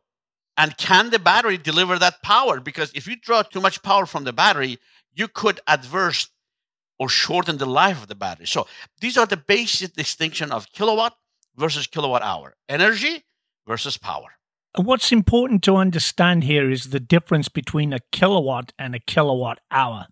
And 0.56 0.76
can 0.76 1.10
the 1.10 1.18
battery 1.18 1.58
deliver 1.58 1.98
that 1.98 2.22
power? 2.22 2.60
Because 2.60 2.90
if 2.94 3.06
you 3.06 3.16
draw 3.16 3.42
too 3.42 3.60
much 3.60 3.82
power 3.82 4.06
from 4.06 4.24
the 4.24 4.32
battery, 4.32 4.78
you 5.14 5.28
could 5.28 5.60
adverse 5.68 6.30
or 6.98 7.08
shorten 7.08 7.58
the 7.58 7.66
life 7.66 8.02
of 8.02 8.08
the 8.08 8.16
battery. 8.16 8.46
So 8.46 8.66
these 9.00 9.16
are 9.16 9.26
the 9.26 9.36
basic 9.36 9.92
distinction 9.94 10.50
of 10.50 10.72
kilowatt 10.72 11.14
versus 11.56 11.86
kilowatt 11.86 12.22
hour, 12.22 12.54
energy 12.68 13.24
versus 13.66 13.96
power. 13.96 14.37
What's 14.78 15.10
important 15.10 15.64
to 15.64 15.74
understand 15.74 16.44
here 16.44 16.70
is 16.70 16.90
the 16.90 17.00
difference 17.00 17.48
between 17.48 17.92
a 17.92 17.98
kilowatt 18.12 18.72
and 18.78 18.94
a 18.94 19.00
kilowatt 19.00 19.58
hour. 19.72 20.06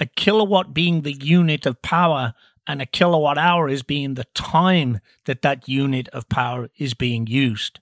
A 0.00 0.06
kilowatt 0.06 0.72
being 0.72 1.02
the 1.02 1.12
unit 1.12 1.66
of 1.66 1.82
power, 1.82 2.32
and 2.66 2.80
a 2.80 2.86
kilowatt 2.86 3.36
hour 3.36 3.68
is 3.68 3.82
being 3.82 4.14
the 4.14 4.24
time 4.32 5.00
that 5.26 5.42
that 5.42 5.68
unit 5.68 6.08
of 6.14 6.30
power 6.30 6.70
is 6.78 6.94
being 6.94 7.26
used. 7.26 7.80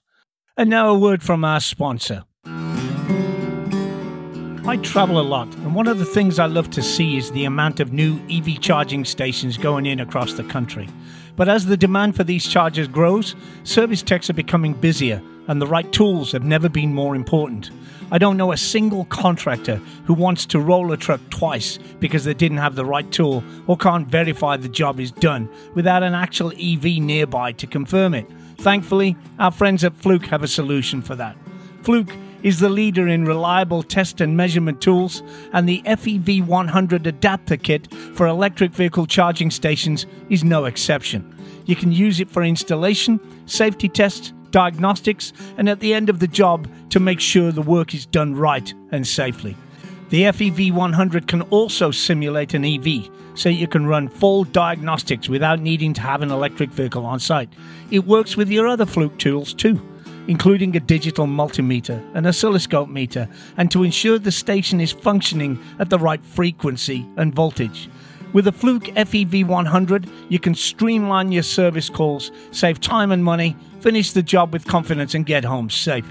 And 0.57 0.69
now 0.69 0.89
a 0.89 0.99
word 0.99 1.23
from 1.23 1.45
our 1.45 1.61
sponsor. 1.61 2.25
I 2.45 2.49
travel 4.81 5.21
a 5.21 5.23
lot, 5.23 5.47
and 5.55 5.73
one 5.73 5.87
of 5.87 5.99
the 5.99 6.05
things 6.05 6.37
I 6.37 6.47
love 6.47 6.69
to 6.71 6.81
see 6.81 7.15
is 7.15 7.31
the 7.31 7.45
amount 7.45 7.79
of 7.79 7.93
new 7.93 8.19
EV 8.29 8.59
charging 8.59 9.05
stations 9.05 9.57
going 9.57 9.85
in 9.85 10.01
across 10.01 10.33
the 10.33 10.43
country. 10.43 10.89
But 11.37 11.47
as 11.47 11.67
the 11.67 11.77
demand 11.77 12.17
for 12.17 12.25
these 12.25 12.45
chargers 12.45 12.89
grows, 12.89 13.37
service 13.63 14.03
techs 14.03 14.29
are 14.29 14.33
becoming 14.33 14.73
busier 14.73 15.21
and 15.49 15.59
the 15.59 15.67
right 15.67 15.91
tools 15.91 16.31
have 16.31 16.43
never 16.43 16.69
been 16.69 16.93
more 16.93 17.15
important. 17.15 17.71
I 18.11 18.19
don't 18.19 18.37
know 18.37 18.51
a 18.51 18.57
single 18.57 19.05
contractor 19.05 19.77
who 20.05 20.13
wants 20.13 20.45
to 20.47 20.59
roll 20.59 20.91
a 20.91 20.97
truck 20.97 21.21
twice 21.31 21.79
because 21.99 22.23
they 22.23 22.35
didn't 22.35 22.57
have 22.57 22.75
the 22.75 22.85
right 22.85 23.11
tool 23.11 23.43
or 23.65 23.75
can't 23.75 24.07
verify 24.07 24.57
the 24.57 24.69
job 24.69 24.99
is 24.99 25.11
done 25.11 25.49
without 25.73 26.03
an 26.03 26.13
actual 26.13 26.51
EV 26.51 27.01
nearby 27.01 27.51
to 27.53 27.65
confirm 27.65 28.13
it. 28.13 28.29
Thankfully, 28.59 29.17
our 29.39 29.51
friends 29.51 29.83
at 29.83 29.95
Fluke 29.95 30.27
have 30.27 30.43
a 30.43 30.47
solution 30.47 31.01
for 31.01 31.15
that. 31.15 31.35
Fluke 31.81 32.15
is 32.43 32.59
the 32.59 32.69
leader 32.69 33.07
in 33.07 33.25
reliable 33.25 33.81
test 33.81 34.21
and 34.21 34.37
measurement 34.37 34.81
tools, 34.81 35.23
and 35.51 35.67
the 35.67 35.81
FEV 35.85 36.45
100 36.45 37.07
adapter 37.07 37.57
kit 37.57 37.91
for 38.13 38.27
electric 38.27 38.71
vehicle 38.71 39.07
charging 39.07 39.49
stations 39.49 40.05
is 40.29 40.43
no 40.43 40.65
exception. 40.65 41.35
You 41.65 41.75
can 41.75 41.91
use 41.91 42.19
it 42.19 42.29
for 42.29 42.43
installation, 42.43 43.19
safety 43.45 43.89
tests, 43.89 44.33
diagnostics, 44.51 45.33
and 45.57 45.69
at 45.69 45.79
the 45.79 45.93
end 45.93 46.09
of 46.09 46.19
the 46.19 46.27
job 46.27 46.67
to 46.89 46.99
make 46.99 47.19
sure 47.19 47.51
the 47.51 47.61
work 47.61 47.93
is 47.93 48.05
done 48.05 48.35
right 48.35 48.73
and 48.91 49.05
safely. 49.07 49.55
The 50.09 50.23
FEV 50.23 50.71
100 50.71 51.27
can 51.27 51.43
also 51.43 51.91
simulate 51.91 52.55
an 52.55 52.65
EV, 52.65 53.09
so 53.35 53.49
you 53.49 53.67
can 53.67 53.85
run 53.85 54.07
full 54.07 54.43
diagnostics 54.43 55.29
without 55.29 55.59
needing 55.59 55.93
to 55.93 56.01
have 56.01 56.21
an 56.21 56.31
electric 56.31 56.71
vehicle 56.71 57.05
on 57.05 57.19
site. 57.19 57.49
It 57.91 58.05
works 58.05 58.35
with 58.35 58.49
your 58.49 58.67
other 58.67 58.87
Fluke 58.87 59.19
tools 59.19 59.53
too, 59.53 59.79
including 60.27 60.75
a 60.75 60.79
digital 60.79 61.27
multimeter, 61.27 62.03
an 62.15 62.25
oscilloscope 62.25 62.89
meter, 62.89 63.27
and 63.55 63.69
to 63.71 63.83
ensure 63.83 64.17
the 64.17 64.31
station 64.31 64.81
is 64.81 64.91
functioning 64.91 65.59
at 65.77 65.89
the 65.89 65.99
right 65.99 66.21
frequency 66.23 67.07
and 67.17 67.33
voltage. 67.33 67.89
With 68.31 68.47
a 68.47 68.51
Fluke 68.51 68.83
FEV 68.83 69.45
100, 69.47 70.09
you 70.29 70.39
can 70.39 70.53
streamline 70.53 71.31
your 71.31 71.43
service 71.43 71.89
calls, 71.89 72.31
save 72.51 72.79
time 72.79 73.11
and 73.11 73.23
money, 73.23 73.55
finish 73.79 74.11
the 74.11 74.21
job 74.21 74.53
with 74.53 74.65
confidence, 74.65 75.15
and 75.15 75.25
get 75.25 75.43
home 75.43 75.69
safe. 75.69 76.05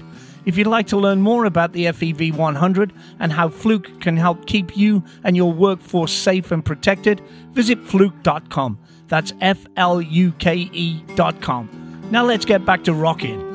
If 0.45 0.57
you'd 0.57 0.67
like 0.67 0.87
to 0.87 0.97
learn 0.97 1.21
more 1.21 1.45
about 1.45 1.73
the 1.73 1.85
FEV 1.85 2.35
100 2.35 2.93
and 3.19 3.31
how 3.31 3.49
Fluke 3.49 4.01
can 4.01 4.17
help 4.17 4.47
keep 4.47 4.75
you 4.75 5.03
and 5.23 5.37
your 5.37 5.53
workforce 5.53 6.11
safe 6.11 6.51
and 6.51 6.63
protected, 6.63 7.21
visit 7.51 7.79
fluke.com. 7.85 8.79
That's 9.07 9.33
F 9.41 9.65
L 9.77 10.01
U 10.01 10.31
K 10.33 10.69
E.com. 10.71 12.07
Now 12.11 12.25
let's 12.25 12.45
get 12.45 12.65
back 12.65 12.83
to 12.85 12.93
rocking. 12.93 13.48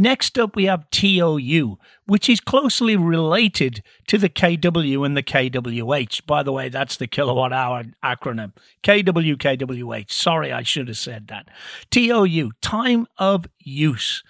Next 0.00 0.38
up, 0.38 0.56
we 0.56 0.64
have 0.64 0.88
TOU, 0.88 1.76
which 2.06 2.30
is 2.30 2.40
closely 2.40 2.96
related 2.96 3.82
to 4.06 4.16
the 4.16 4.30
KW 4.30 5.04
and 5.04 5.14
the 5.14 5.22
KWH. 5.22 6.24
By 6.24 6.42
the 6.42 6.52
way, 6.52 6.70
that's 6.70 6.96
the 6.96 7.06
kilowatt 7.06 7.52
hour 7.52 7.84
acronym. 8.02 8.54
KW, 8.82 9.36
KWH. 9.36 10.10
Sorry, 10.10 10.52
I 10.52 10.62
should 10.62 10.88
have 10.88 10.96
said 10.96 11.28
that. 11.28 11.48
TOU, 11.90 12.52
time 12.62 13.08
of 13.18 13.44
use 13.58 14.22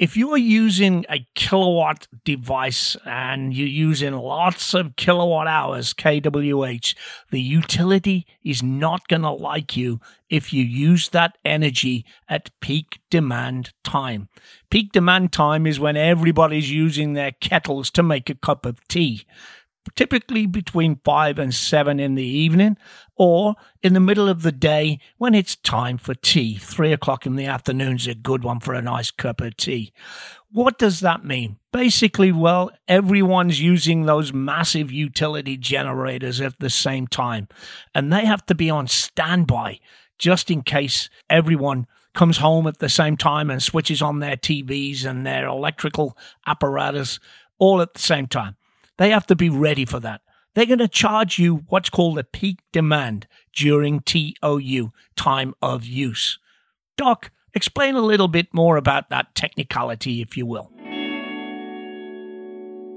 if 0.00 0.16
you're 0.16 0.38
using 0.38 1.04
a 1.10 1.26
kilowatt 1.34 2.08
device 2.24 2.96
and 3.04 3.52
you're 3.52 3.68
using 3.68 4.14
lots 4.14 4.72
of 4.72 4.96
kilowatt 4.96 5.46
hours 5.46 5.92
kWh, 5.92 6.94
the 7.30 7.40
utility 7.40 8.26
is 8.42 8.62
not 8.62 9.06
going 9.08 9.20
to 9.20 9.30
like 9.30 9.76
you 9.76 10.00
if 10.30 10.54
you 10.54 10.64
use 10.64 11.10
that 11.10 11.36
energy 11.44 12.06
at 12.30 12.50
peak 12.60 13.00
demand 13.10 13.74
time. 13.84 14.30
Peak 14.70 14.90
demand 14.90 15.34
time 15.34 15.66
is 15.66 15.78
when 15.78 15.98
everybody's 15.98 16.72
using 16.72 17.12
their 17.12 17.32
kettles 17.32 17.90
to 17.90 18.02
make 18.02 18.30
a 18.30 18.34
cup 18.34 18.64
of 18.64 18.88
tea 18.88 19.26
typically 19.94 20.46
between 20.46 21.00
5 21.04 21.38
and 21.38 21.54
7 21.54 22.00
in 22.00 22.14
the 22.14 22.24
evening, 22.24 22.76
or 23.16 23.54
in 23.82 23.94
the 23.94 24.00
middle 24.00 24.28
of 24.28 24.42
the 24.42 24.52
day 24.52 24.98
when 25.18 25.34
it's 25.34 25.56
time 25.56 25.98
for 25.98 26.14
tea. 26.14 26.56
3 26.56 26.92
o'clock 26.92 27.26
in 27.26 27.36
the 27.36 27.46
afternoon 27.46 27.96
is 27.96 28.06
a 28.06 28.14
good 28.14 28.44
one 28.44 28.60
for 28.60 28.74
a 28.74 28.82
nice 28.82 29.10
cup 29.10 29.40
of 29.40 29.56
tea. 29.56 29.92
What 30.52 30.78
does 30.78 31.00
that 31.00 31.24
mean? 31.24 31.58
Basically, 31.72 32.32
well, 32.32 32.70
everyone's 32.88 33.60
using 33.60 34.04
those 34.04 34.32
massive 34.32 34.90
utility 34.90 35.56
generators 35.56 36.40
at 36.40 36.58
the 36.58 36.70
same 36.70 37.06
time, 37.06 37.48
and 37.94 38.12
they 38.12 38.24
have 38.26 38.44
to 38.46 38.54
be 38.54 38.68
on 38.70 38.88
standby 38.88 39.80
just 40.18 40.50
in 40.50 40.62
case 40.62 41.08
everyone 41.30 41.86
comes 42.14 42.38
home 42.38 42.66
at 42.66 42.78
the 42.78 42.88
same 42.88 43.16
time 43.16 43.50
and 43.50 43.62
switches 43.62 44.02
on 44.02 44.18
their 44.18 44.36
TVs 44.36 45.04
and 45.04 45.24
their 45.24 45.46
electrical 45.46 46.16
apparatus 46.46 47.20
all 47.58 47.80
at 47.80 47.94
the 47.94 48.00
same 48.00 48.26
time. 48.26 48.56
They 49.00 49.10
have 49.12 49.26
to 49.28 49.34
be 49.34 49.48
ready 49.48 49.86
for 49.86 49.98
that. 50.00 50.20
They're 50.54 50.66
going 50.66 50.78
to 50.80 50.86
charge 50.86 51.38
you 51.38 51.64
what's 51.68 51.88
called 51.88 52.18
a 52.18 52.22
peak 52.22 52.58
demand 52.70 53.26
during 53.54 54.00
TOU, 54.00 54.92
time 55.16 55.54
of 55.62 55.86
use. 55.86 56.38
Doc, 56.98 57.30
explain 57.54 57.94
a 57.94 58.02
little 58.02 58.28
bit 58.28 58.52
more 58.52 58.76
about 58.76 59.08
that 59.08 59.34
technicality, 59.34 60.20
if 60.20 60.36
you 60.36 60.44
will. 60.44 60.70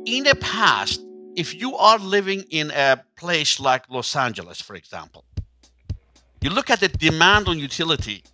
In 0.05 0.25
the 0.25 0.35
past, 0.41 0.99
if 1.37 1.55
you 1.55 1.73
are 1.77 1.99
living 1.99 2.43
in 2.49 2.71
a 2.71 3.01
place 3.15 3.61
like 3.61 3.89
Los 3.89 4.13
Angeles, 4.13 4.59
for 4.59 4.75
example, 4.75 5.23
you 6.41 6.49
look 6.49 6.69
at 6.69 6.81
the 6.81 6.89
demand 6.89 7.47
on 7.47 7.57
utility 7.57 8.25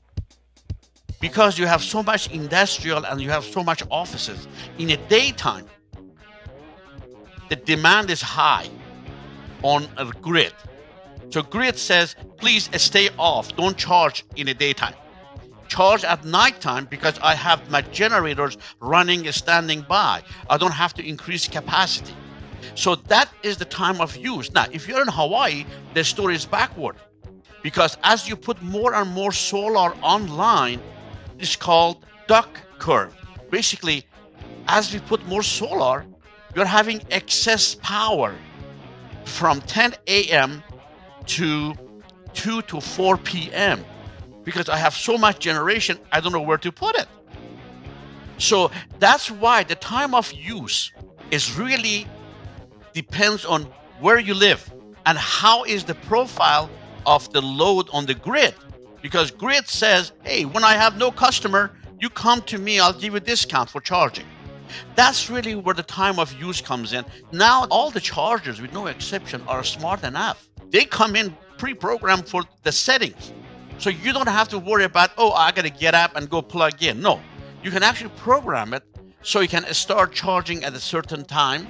because 1.21 1.59
you 1.59 1.67
have 1.67 1.83
so 1.83 2.01
much 2.01 2.31
industrial 2.31 3.05
and 3.05 3.21
you 3.21 3.29
have 3.29 3.43
so 3.43 3.63
much 3.63 3.83
offices. 3.91 4.47
In 4.79 4.87
the 4.87 4.97
daytime, 5.07 5.67
the 7.49 7.55
demand 7.55 8.09
is 8.09 8.21
high 8.21 8.69
on 9.63 9.87
a 9.97 10.05
grid. 10.05 10.53
So 11.29 11.41
grid 11.41 11.77
says, 11.77 12.15
please 12.37 12.69
stay 12.81 13.09
off. 13.17 13.55
Don't 13.55 13.77
charge 13.77 14.25
in 14.35 14.47
the 14.47 14.53
daytime. 14.53 14.95
Charge 15.67 16.03
at 16.03 16.25
nighttime 16.25 16.85
because 16.85 17.19
I 17.21 17.35
have 17.35 17.69
my 17.69 17.81
generators 17.81 18.57
running 18.79 19.31
standing 19.31 19.85
by. 19.87 20.23
I 20.49 20.57
don't 20.57 20.73
have 20.73 20.93
to 20.95 21.07
increase 21.07 21.47
capacity. 21.47 22.15
So 22.73 22.95
that 22.95 23.29
is 23.43 23.57
the 23.57 23.65
time 23.65 24.01
of 24.01 24.15
use. 24.15 24.51
Now, 24.51 24.65
if 24.71 24.87
you're 24.87 25.01
in 25.01 25.07
Hawaii, 25.07 25.65
the 25.93 26.03
story 26.03 26.35
is 26.35 26.45
backward 26.45 26.95
because 27.61 27.97
as 28.03 28.27
you 28.27 28.35
put 28.35 28.61
more 28.63 28.95
and 28.95 29.09
more 29.11 29.31
solar 29.31 29.93
online, 30.01 30.81
it's 31.37 31.55
called 31.55 32.05
duck 32.27 32.59
curve. 32.79 33.15
Basically, 33.51 34.05
as 34.67 34.93
we 34.93 34.99
put 34.99 35.25
more 35.27 35.43
solar, 35.43 36.05
you're 36.55 36.65
having 36.65 37.01
excess 37.11 37.75
power 37.75 38.35
from 39.25 39.61
10 39.61 39.93
a.m. 40.07 40.63
to 41.27 41.73
2 42.33 42.61
to 42.63 42.81
4 42.81 43.17
p.m. 43.17 43.83
because 44.43 44.69
I 44.69 44.77
have 44.77 44.93
so 44.93 45.17
much 45.17 45.39
generation, 45.39 45.99
I 46.11 46.19
don't 46.19 46.31
know 46.31 46.41
where 46.41 46.57
to 46.57 46.71
put 46.71 46.95
it. 46.95 47.07
So 48.37 48.71
that's 48.99 49.29
why 49.29 49.63
the 49.63 49.75
time 49.75 50.15
of 50.15 50.31
use 50.33 50.91
is 51.29 51.57
really 51.57 52.07
depends 52.93 53.45
on 53.45 53.63
where 53.99 54.17
you 54.17 54.33
live 54.33 54.71
and 55.05 55.17
how 55.17 55.63
is 55.65 55.83
the 55.83 55.95
profile 55.95 56.69
of 57.05 57.31
the 57.33 57.41
load 57.41 57.89
on 57.91 58.05
the 58.05 58.13
grid. 58.13 58.55
Because 59.01 59.31
grid 59.31 59.67
says, 59.67 60.11
hey, 60.23 60.45
when 60.45 60.63
I 60.63 60.73
have 60.73 60.97
no 60.97 61.11
customer, 61.11 61.71
you 61.99 62.09
come 62.09 62.41
to 62.43 62.57
me, 62.57 62.79
I'll 62.79 62.93
give 62.93 63.03
you 63.13 63.15
a 63.15 63.19
discount 63.19 63.69
for 63.69 63.81
charging. 63.81 64.25
That's 64.95 65.29
really 65.29 65.55
where 65.55 65.75
the 65.75 65.83
time 65.83 66.19
of 66.19 66.33
use 66.39 66.61
comes 66.61 66.93
in. 66.93 67.05
Now, 67.31 67.65
all 67.69 67.91
the 67.91 67.99
chargers, 67.99 68.61
with 68.61 68.73
no 68.73 68.87
exception, 68.87 69.41
are 69.47 69.63
smart 69.63 70.03
enough. 70.03 70.49
They 70.69 70.85
come 70.85 71.15
in 71.15 71.35
pre 71.57 71.73
programmed 71.73 72.27
for 72.27 72.43
the 72.63 72.71
settings. 72.71 73.33
So 73.77 73.89
you 73.89 74.11
don't 74.11 74.27
have 74.27 74.49
to 74.49 74.59
worry 74.59 74.83
about, 74.83 75.11
oh, 75.17 75.31
I 75.31 75.51
got 75.51 75.63
to 75.63 75.69
get 75.69 75.95
up 75.95 76.15
and 76.15 76.29
go 76.29 76.41
plug 76.41 76.83
in. 76.83 76.99
No, 76.99 77.21
you 77.63 77.71
can 77.71 77.83
actually 77.83 78.11
program 78.17 78.73
it 78.73 78.83
so 79.21 79.39
you 79.39 79.47
can 79.47 79.65
start 79.73 80.13
charging 80.13 80.63
at 80.63 80.73
a 80.73 80.79
certain 80.79 81.23
time 81.23 81.67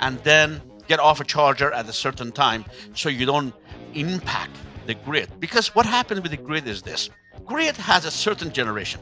and 0.00 0.18
then 0.20 0.60
get 0.88 0.98
off 1.00 1.20
a 1.20 1.24
charger 1.24 1.72
at 1.72 1.88
a 1.88 1.92
certain 1.92 2.32
time 2.32 2.64
so 2.94 3.08
you 3.08 3.26
don't 3.26 3.54
impact 3.94 4.56
the 4.86 4.94
grid. 4.94 5.28
Because 5.38 5.74
what 5.74 5.86
happens 5.86 6.22
with 6.22 6.30
the 6.32 6.36
grid 6.36 6.66
is 6.66 6.82
this 6.82 7.10
grid 7.44 7.76
has 7.76 8.04
a 8.04 8.10
certain 8.10 8.52
generation 8.52 9.00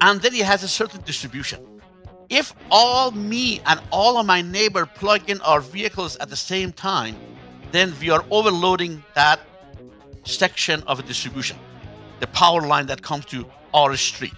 and 0.00 0.20
then 0.20 0.34
it 0.34 0.44
has 0.44 0.62
a 0.62 0.68
certain 0.68 1.00
distribution 1.02 1.75
if 2.28 2.54
all 2.70 3.10
me 3.10 3.60
and 3.66 3.80
all 3.90 4.18
of 4.18 4.26
my 4.26 4.42
neighbor 4.42 4.86
plug 4.86 5.28
in 5.28 5.40
our 5.42 5.60
vehicles 5.60 6.16
at 6.16 6.28
the 6.28 6.36
same 6.36 6.72
time, 6.72 7.16
then 7.72 7.94
we 8.00 8.10
are 8.10 8.24
overloading 8.30 9.02
that 9.14 9.40
section 10.24 10.82
of 10.86 10.98
a 10.98 11.02
distribution, 11.02 11.56
the 12.20 12.26
power 12.28 12.62
line 12.62 12.86
that 12.86 13.02
comes 13.02 13.24
to 13.26 13.46
our 13.74 13.96
street. 13.96 14.34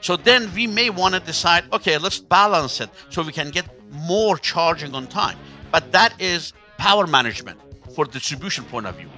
So 0.00 0.16
then 0.16 0.52
we 0.54 0.66
may 0.66 0.90
want 0.90 1.14
to 1.14 1.20
decide, 1.20 1.64
okay, 1.72 1.96
let's 1.96 2.18
balance 2.18 2.80
it 2.80 2.90
so 3.08 3.22
we 3.22 3.32
can 3.32 3.50
get 3.50 3.66
more 3.90 4.36
charging 4.36 4.94
on 4.94 5.06
time. 5.06 5.38
But 5.70 5.92
that 5.92 6.20
is 6.20 6.52
power 6.76 7.06
management 7.06 7.60
for 7.94 8.04
distribution 8.04 8.64
point 8.64 8.86
of 8.86 8.96
view. 8.96 9.08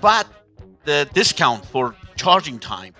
But 0.00 0.26
the 0.84 1.08
discount 1.14 1.66
for 1.66 1.96
charging 2.16 2.58
time 2.58 2.94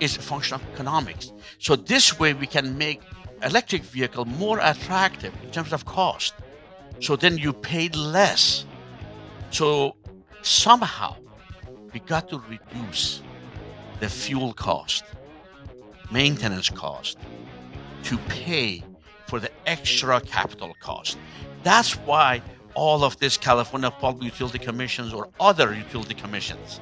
is 0.00 0.16
a 0.16 0.20
function 0.20 0.56
of 0.56 0.62
economics. 0.74 1.32
So 1.58 1.74
this 1.74 2.18
way 2.18 2.34
we 2.34 2.46
can 2.46 2.76
make 2.76 3.00
electric 3.42 3.82
vehicle 3.82 4.24
more 4.24 4.58
attractive 4.60 5.32
in 5.42 5.50
terms 5.50 5.72
of 5.72 5.84
cost. 5.84 6.34
So 7.00 7.16
then 7.16 7.38
you 7.38 7.52
paid 7.52 7.94
less. 7.96 8.64
So 9.50 9.96
somehow 10.42 11.16
we 11.92 12.00
got 12.00 12.28
to 12.30 12.42
reduce 12.48 13.22
the 14.00 14.08
fuel 14.08 14.52
cost, 14.52 15.04
maintenance 16.10 16.70
cost 16.70 17.18
to 18.04 18.18
pay 18.28 18.82
for 19.26 19.38
the 19.40 19.50
extra 19.66 20.20
capital 20.20 20.74
cost. 20.80 21.18
That's 21.62 21.92
why 21.98 22.42
all 22.78 23.02
of 23.02 23.18
this 23.18 23.36
California 23.36 23.90
Public 23.90 24.22
Utility 24.32 24.60
Commissions 24.60 25.12
or 25.12 25.28
other 25.40 25.74
utility 25.74 26.14
commissions 26.14 26.80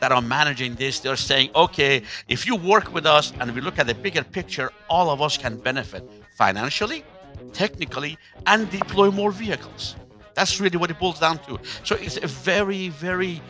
that 0.00 0.10
are 0.10 0.20
managing 0.20 0.74
this, 0.74 0.98
they're 0.98 1.14
saying, 1.30 1.50
okay, 1.54 2.02
if 2.26 2.46
you 2.48 2.56
work 2.56 2.92
with 2.92 3.06
us 3.06 3.32
and 3.38 3.54
we 3.54 3.60
look 3.60 3.78
at 3.78 3.86
the 3.86 3.94
bigger 3.94 4.24
picture, 4.24 4.68
all 4.90 5.08
of 5.08 5.22
us 5.22 5.38
can 5.38 5.56
benefit 5.56 6.02
financially, 6.36 7.04
technically, 7.52 8.18
and 8.46 8.68
deploy 8.70 9.08
more 9.10 9.30
vehicles. 9.30 9.94
That's 10.34 10.60
really 10.60 10.78
what 10.78 10.90
it 10.90 10.98
boils 10.98 11.20
down 11.20 11.38
to. 11.46 11.60
So 11.84 11.94
it's 11.94 12.16
a 12.16 12.26
very, 12.26 12.88
very 12.88 13.40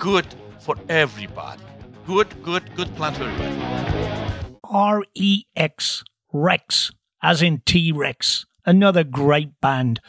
good 0.00 0.26
for 0.58 0.74
everybody. 0.88 1.62
Good, 2.04 2.30
good, 2.42 2.64
good 2.74 2.94
plan 2.96 3.14
for 3.14 3.24
everybody. 3.24 4.58
R 4.64 5.04
E 5.14 5.44
X, 5.54 6.02
Rex, 6.32 6.90
as 7.22 7.42
in 7.42 7.62
T 7.64 7.92
Rex. 7.92 8.44
Another 8.66 9.04
great 9.04 9.60
band. 9.60 10.00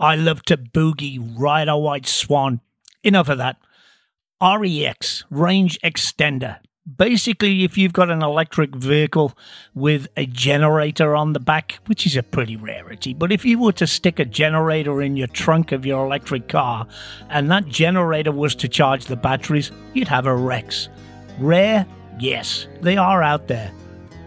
I 0.00 0.16
love 0.16 0.42
to 0.44 0.56
boogie, 0.56 1.20
ride 1.38 1.68
a 1.68 1.76
white 1.76 2.06
swan. 2.06 2.62
Enough 3.04 3.28
of 3.28 3.38
that. 3.38 3.58
REX, 4.42 5.24
range 5.28 5.78
extender. 5.84 6.58
Basically, 6.96 7.62
if 7.62 7.76
you've 7.76 7.92
got 7.92 8.10
an 8.10 8.22
electric 8.22 8.74
vehicle 8.74 9.36
with 9.74 10.08
a 10.16 10.24
generator 10.24 11.14
on 11.14 11.34
the 11.34 11.38
back, 11.38 11.78
which 11.84 12.06
is 12.06 12.16
a 12.16 12.22
pretty 12.22 12.56
rarity, 12.56 13.12
but 13.12 13.30
if 13.30 13.44
you 13.44 13.58
were 13.58 13.72
to 13.72 13.86
stick 13.86 14.18
a 14.18 14.24
generator 14.24 15.02
in 15.02 15.18
your 15.18 15.26
trunk 15.26 15.70
of 15.70 15.84
your 15.84 16.06
electric 16.06 16.48
car 16.48 16.86
and 17.28 17.50
that 17.50 17.66
generator 17.66 18.32
was 18.32 18.54
to 18.54 18.68
charge 18.68 19.04
the 19.04 19.16
batteries, 19.16 19.70
you'd 19.92 20.08
have 20.08 20.24
a 20.24 20.34
Rex. 20.34 20.88
Rare? 21.38 21.86
Yes, 22.18 22.66
they 22.80 22.96
are 22.96 23.22
out 23.22 23.48
there. 23.48 23.70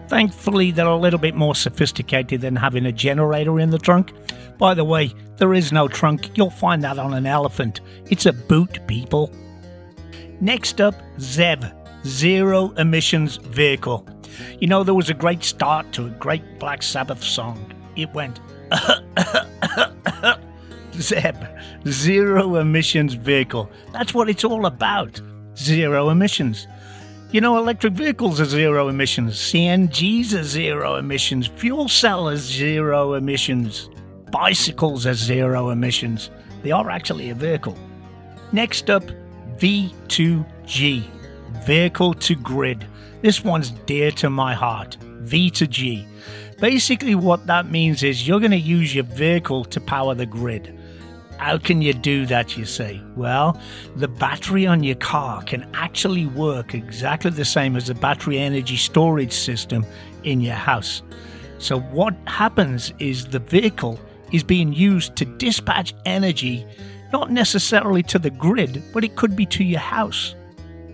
Thankfully, 0.06 0.70
they're 0.70 0.86
a 0.86 0.96
little 0.96 1.18
bit 1.18 1.34
more 1.34 1.56
sophisticated 1.56 2.40
than 2.40 2.54
having 2.54 2.86
a 2.86 2.92
generator 2.92 3.58
in 3.58 3.70
the 3.70 3.78
trunk. 3.78 4.12
By 4.58 4.74
the 4.74 4.84
way, 4.84 5.12
there 5.36 5.54
is 5.54 5.72
no 5.72 5.88
trunk. 5.88 6.36
You'll 6.36 6.50
find 6.50 6.82
that 6.84 6.98
on 6.98 7.14
an 7.14 7.26
elephant. 7.26 7.80
It's 8.10 8.26
a 8.26 8.32
boot, 8.32 8.86
people. 8.86 9.32
Next 10.40 10.80
up, 10.80 10.94
ZEV, 11.18 11.72
Zero 12.06 12.70
Emissions 12.76 13.36
Vehicle. 13.36 14.06
You 14.60 14.68
know, 14.68 14.84
there 14.84 14.94
was 14.94 15.10
a 15.10 15.14
great 15.14 15.44
start 15.44 15.92
to 15.92 16.06
a 16.06 16.10
great 16.10 16.58
Black 16.58 16.82
Sabbath 16.82 17.22
song. 17.22 17.72
It 17.96 18.12
went, 18.14 18.40
Zeb, 20.94 21.36
Zero 21.86 22.56
Emissions 22.56 23.14
Vehicle. 23.14 23.70
That's 23.92 24.14
what 24.14 24.28
it's 24.28 24.44
all 24.44 24.66
about. 24.66 25.20
Zero 25.56 26.10
emissions. 26.10 26.66
You 27.30 27.40
know, 27.40 27.58
electric 27.58 27.94
vehicles 27.94 28.40
are 28.40 28.44
zero 28.44 28.88
emissions, 28.88 29.34
CNGs 29.34 30.38
are 30.38 30.44
zero 30.44 30.94
emissions, 30.94 31.48
fuel 31.48 31.88
cell 31.88 32.28
is 32.28 32.42
zero 32.42 33.14
emissions, 33.14 33.88
bicycles 34.34 35.06
are 35.06 35.14
zero 35.14 35.70
emissions. 35.70 36.28
They 36.64 36.72
are 36.72 36.90
actually 36.90 37.30
a 37.30 37.36
vehicle. 37.36 37.78
Next 38.50 38.90
up, 38.90 39.04
V2G, 39.58 41.04
Vehicle 41.64 42.14
to 42.14 42.34
Grid. 42.34 42.84
This 43.22 43.44
one's 43.44 43.70
dear 43.70 44.10
to 44.10 44.28
my 44.30 44.52
heart. 44.52 44.96
V2G. 45.22 46.04
Basically, 46.58 47.14
what 47.14 47.46
that 47.46 47.70
means 47.70 48.02
is 48.02 48.26
you're 48.26 48.40
going 48.40 48.50
to 48.50 48.56
use 48.56 48.92
your 48.92 49.04
vehicle 49.04 49.64
to 49.66 49.80
power 49.80 50.16
the 50.16 50.26
grid. 50.26 50.76
How 51.38 51.56
can 51.56 51.80
you 51.80 51.92
do 51.92 52.26
that, 52.26 52.56
you 52.56 52.64
say? 52.64 53.00
Well, 53.14 53.60
the 53.94 54.08
battery 54.08 54.66
on 54.66 54.82
your 54.82 54.96
car 54.96 55.44
can 55.44 55.70
actually 55.74 56.26
work 56.26 56.74
exactly 56.74 57.30
the 57.30 57.44
same 57.44 57.76
as 57.76 57.86
the 57.86 57.94
battery 57.94 58.38
energy 58.38 58.78
storage 58.78 59.32
system 59.32 59.86
in 60.24 60.40
your 60.40 60.54
house. 60.54 61.02
So, 61.58 61.78
what 61.78 62.16
happens 62.26 62.92
is 62.98 63.26
the 63.26 63.38
vehicle 63.38 64.00
is 64.32 64.42
being 64.42 64.72
used 64.72 65.16
to 65.16 65.24
dispatch 65.24 65.94
energy, 66.04 66.66
not 67.12 67.30
necessarily 67.30 68.02
to 68.04 68.18
the 68.18 68.30
grid, 68.30 68.82
but 68.92 69.04
it 69.04 69.16
could 69.16 69.36
be 69.36 69.46
to 69.46 69.64
your 69.64 69.80
house. 69.80 70.34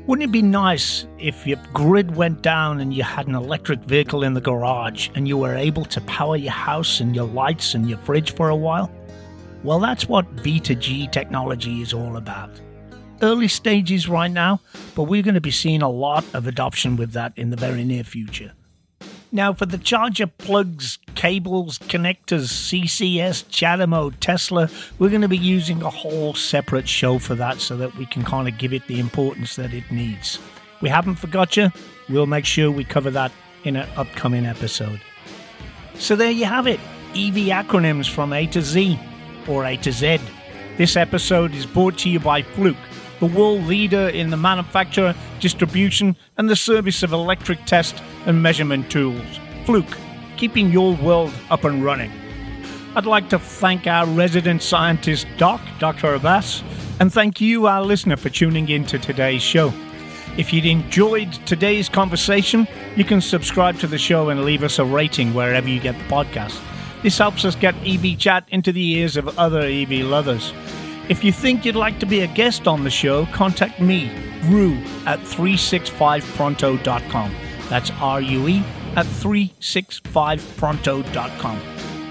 Wouldn't 0.06 0.28
it 0.28 0.32
be 0.32 0.42
nice 0.42 1.06
if 1.18 1.46
your 1.46 1.58
grid 1.72 2.16
went 2.16 2.42
down 2.42 2.80
and 2.80 2.92
you 2.92 3.02
had 3.02 3.28
an 3.28 3.34
electric 3.34 3.80
vehicle 3.80 4.24
in 4.24 4.34
the 4.34 4.40
garage 4.40 5.08
and 5.14 5.28
you 5.28 5.36
were 5.36 5.54
able 5.54 5.84
to 5.84 6.00
power 6.02 6.36
your 6.36 6.52
house 6.52 7.00
and 7.00 7.14
your 7.14 7.26
lights 7.26 7.74
and 7.74 7.88
your 7.88 7.98
fridge 7.98 8.34
for 8.34 8.48
a 8.48 8.56
while? 8.56 8.90
Well, 9.62 9.78
that's 9.78 10.08
what 10.08 10.36
V2G 10.36 11.12
technology 11.12 11.82
is 11.82 11.92
all 11.92 12.16
about. 12.16 12.50
Early 13.22 13.48
stages 13.48 14.08
right 14.08 14.30
now, 14.30 14.60
but 14.94 15.04
we're 15.04 15.22
going 15.22 15.34
to 15.34 15.40
be 15.40 15.50
seeing 15.50 15.82
a 15.82 15.88
lot 15.88 16.24
of 16.34 16.46
adoption 16.46 16.96
with 16.96 17.12
that 17.12 17.34
in 17.36 17.50
the 17.50 17.56
very 17.56 17.84
near 17.84 18.02
future. 18.02 18.52
Now, 19.32 19.52
for 19.52 19.64
the 19.64 19.78
charger 19.78 20.26
plugs, 20.26 20.98
cables, 21.14 21.78
connectors, 21.78 22.48
CCS, 22.48 23.44
CHAdeMO, 23.44 24.14
Tesla, 24.18 24.68
we're 24.98 25.08
going 25.08 25.20
to 25.20 25.28
be 25.28 25.38
using 25.38 25.82
a 25.82 25.90
whole 25.90 26.34
separate 26.34 26.88
show 26.88 27.20
for 27.20 27.36
that 27.36 27.60
so 27.60 27.76
that 27.76 27.96
we 27.96 28.06
can 28.06 28.24
kind 28.24 28.48
of 28.48 28.58
give 28.58 28.72
it 28.72 28.88
the 28.88 28.98
importance 28.98 29.54
that 29.54 29.72
it 29.72 29.88
needs. 29.88 30.40
We 30.80 30.88
haven't 30.88 31.16
forgot 31.16 31.56
you. 31.56 31.70
We'll 32.08 32.26
make 32.26 32.44
sure 32.44 32.72
we 32.72 32.82
cover 32.82 33.10
that 33.12 33.30
in 33.62 33.76
an 33.76 33.88
upcoming 33.96 34.46
episode. 34.46 35.00
So 35.94 36.16
there 36.16 36.30
you 36.30 36.46
have 36.46 36.66
it 36.66 36.80
EV 37.10 37.50
acronyms 37.52 38.08
from 38.08 38.32
A 38.32 38.46
to 38.48 38.62
Z, 38.62 38.98
or 39.46 39.64
A 39.64 39.76
to 39.76 39.92
Z. 39.92 40.18
This 40.76 40.96
episode 40.96 41.54
is 41.54 41.66
brought 41.66 41.98
to 41.98 42.10
you 42.10 42.18
by 42.18 42.42
Fluke 42.42 42.76
the 43.20 43.26
world 43.26 43.64
leader 43.66 44.08
in 44.08 44.30
the 44.30 44.36
manufacture, 44.36 45.14
distribution, 45.38 46.16
and 46.36 46.48
the 46.48 46.56
service 46.56 47.02
of 47.02 47.12
electric 47.12 47.64
test 47.66 48.02
and 48.26 48.42
measurement 48.42 48.90
tools. 48.90 49.38
Fluke, 49.66 49.96
keeping 50.36 50.72
your 50.72 50.94
world 50.96 51.32
up 51.50 51.64
and 51.64 51.84
running. 51.84 52.10
I'd 52.96 53.06
like 53.06 53.28
to 53.28 53.38
thank 53.38 53.86
our 53.86 54.06
resident 54.06 54.62
scientist, 54.62 55.26
Doc, 55.36 55.60
Dr. 55.78 56.14
Abbas, 56.14 56.64
and 56.98 57.12
thank 57.12 57.40
you, 57.40 57.66
our 57.66 57.82
listener, 57.82 58.16
for 58.16 58.30
tuning 58.30 58.68
in 58.68 58.84
to 58.86 58.98
today's 58.98 59.42
show. 59.42 59.72
If 60.36 60.52
you'd 60.52 60.66
enjoyed 60.66 61.32
today's 61.46 61.88
conversation, 61.88 62.66
you 62.96 63.04
can 63.04 63.20
subscribe 63.20 63.78
to 63.80 63.86
the 63.86 63.98
show 63.98 64.30
and 64.30 64.44
leave 64.44 64.62
us 64.62 64.78
a 64.78 64.84
rating 64.84 65.34
wherever 65.34 65.68
you 65.68 65.80
get 65.80 65.98
the 65.98 66.04
podcast. 66.04 66.60
This 67.02 67.18
helps 67.18 67.44
us 67.44 67.54
get 67.54 67.74
EV 67.86 68.18
Chat 68.18 68.44
into 68.48 68.72
the 68.72 68.92
ears 68.92 69.16
of 69.16 69.38
other 69.38 69.60
EV 69.60 70.04
lovers. 70.04 70.52
If 71.10 71.22
you 71.24 71.32
think 71.32 71.64
you'd 71.64 71.74
like 71.74 71.98
to 71.98 72.06
be 72.06 72.20
a 72.20 72.28
guest 72.28 72.68
on 72.68 72.84
the 72.84 72.90
show, 72.90 73.26
contact 73.26 73.80
me, 73.80 74.12
Rue, 74.44 74.76
at 75.06 75.18
365pronto.com. 75.18 77.34
That's 77.68 77.90
R 78.00 78.20
U 78.20 78.46
E 78.46 78.62
at 78.94 79.06
365pronto.com. 79.06 81.58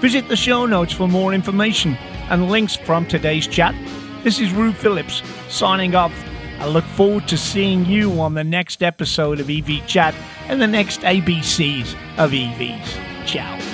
Visit 0.00 0.28
the 0.28 0.36
show 0.36 0.66
notes 0.66 0.92
for 0.92 1.08
more 1.08 1.32
information 1.32 1.94
and 2.28 2.50
links 2.50 2.76
from 2.76 3.06
today's 3.06 3.46
chat. 3.46 3.74
This 4.22 4.38
is 4.38 4.52
Rue 4.52 4.74
Phillips 4.74 5.22
signing 5.48 5.94
off. 5.94 6.12
I 6.58 6.68
look 6.68 6.84
forward 6.84 7.26
to 7.28 7.38
seeing 7.38 7.86
you 7.86 8.20
on 8.20 8.34
the 8.34 8.44
next 8.44 8.82
episode 8.82 9.40
of 9.40 9.48
EV 9.48 9.86
Chat 9.86 10.14
and 10.46 10.60
the 10.60 10.66
next 10.66 11.00
ABCs 11.00 11.94
of 12.18 12.32
EVs. 12.32 13.26
Ciao. 13.26 13.69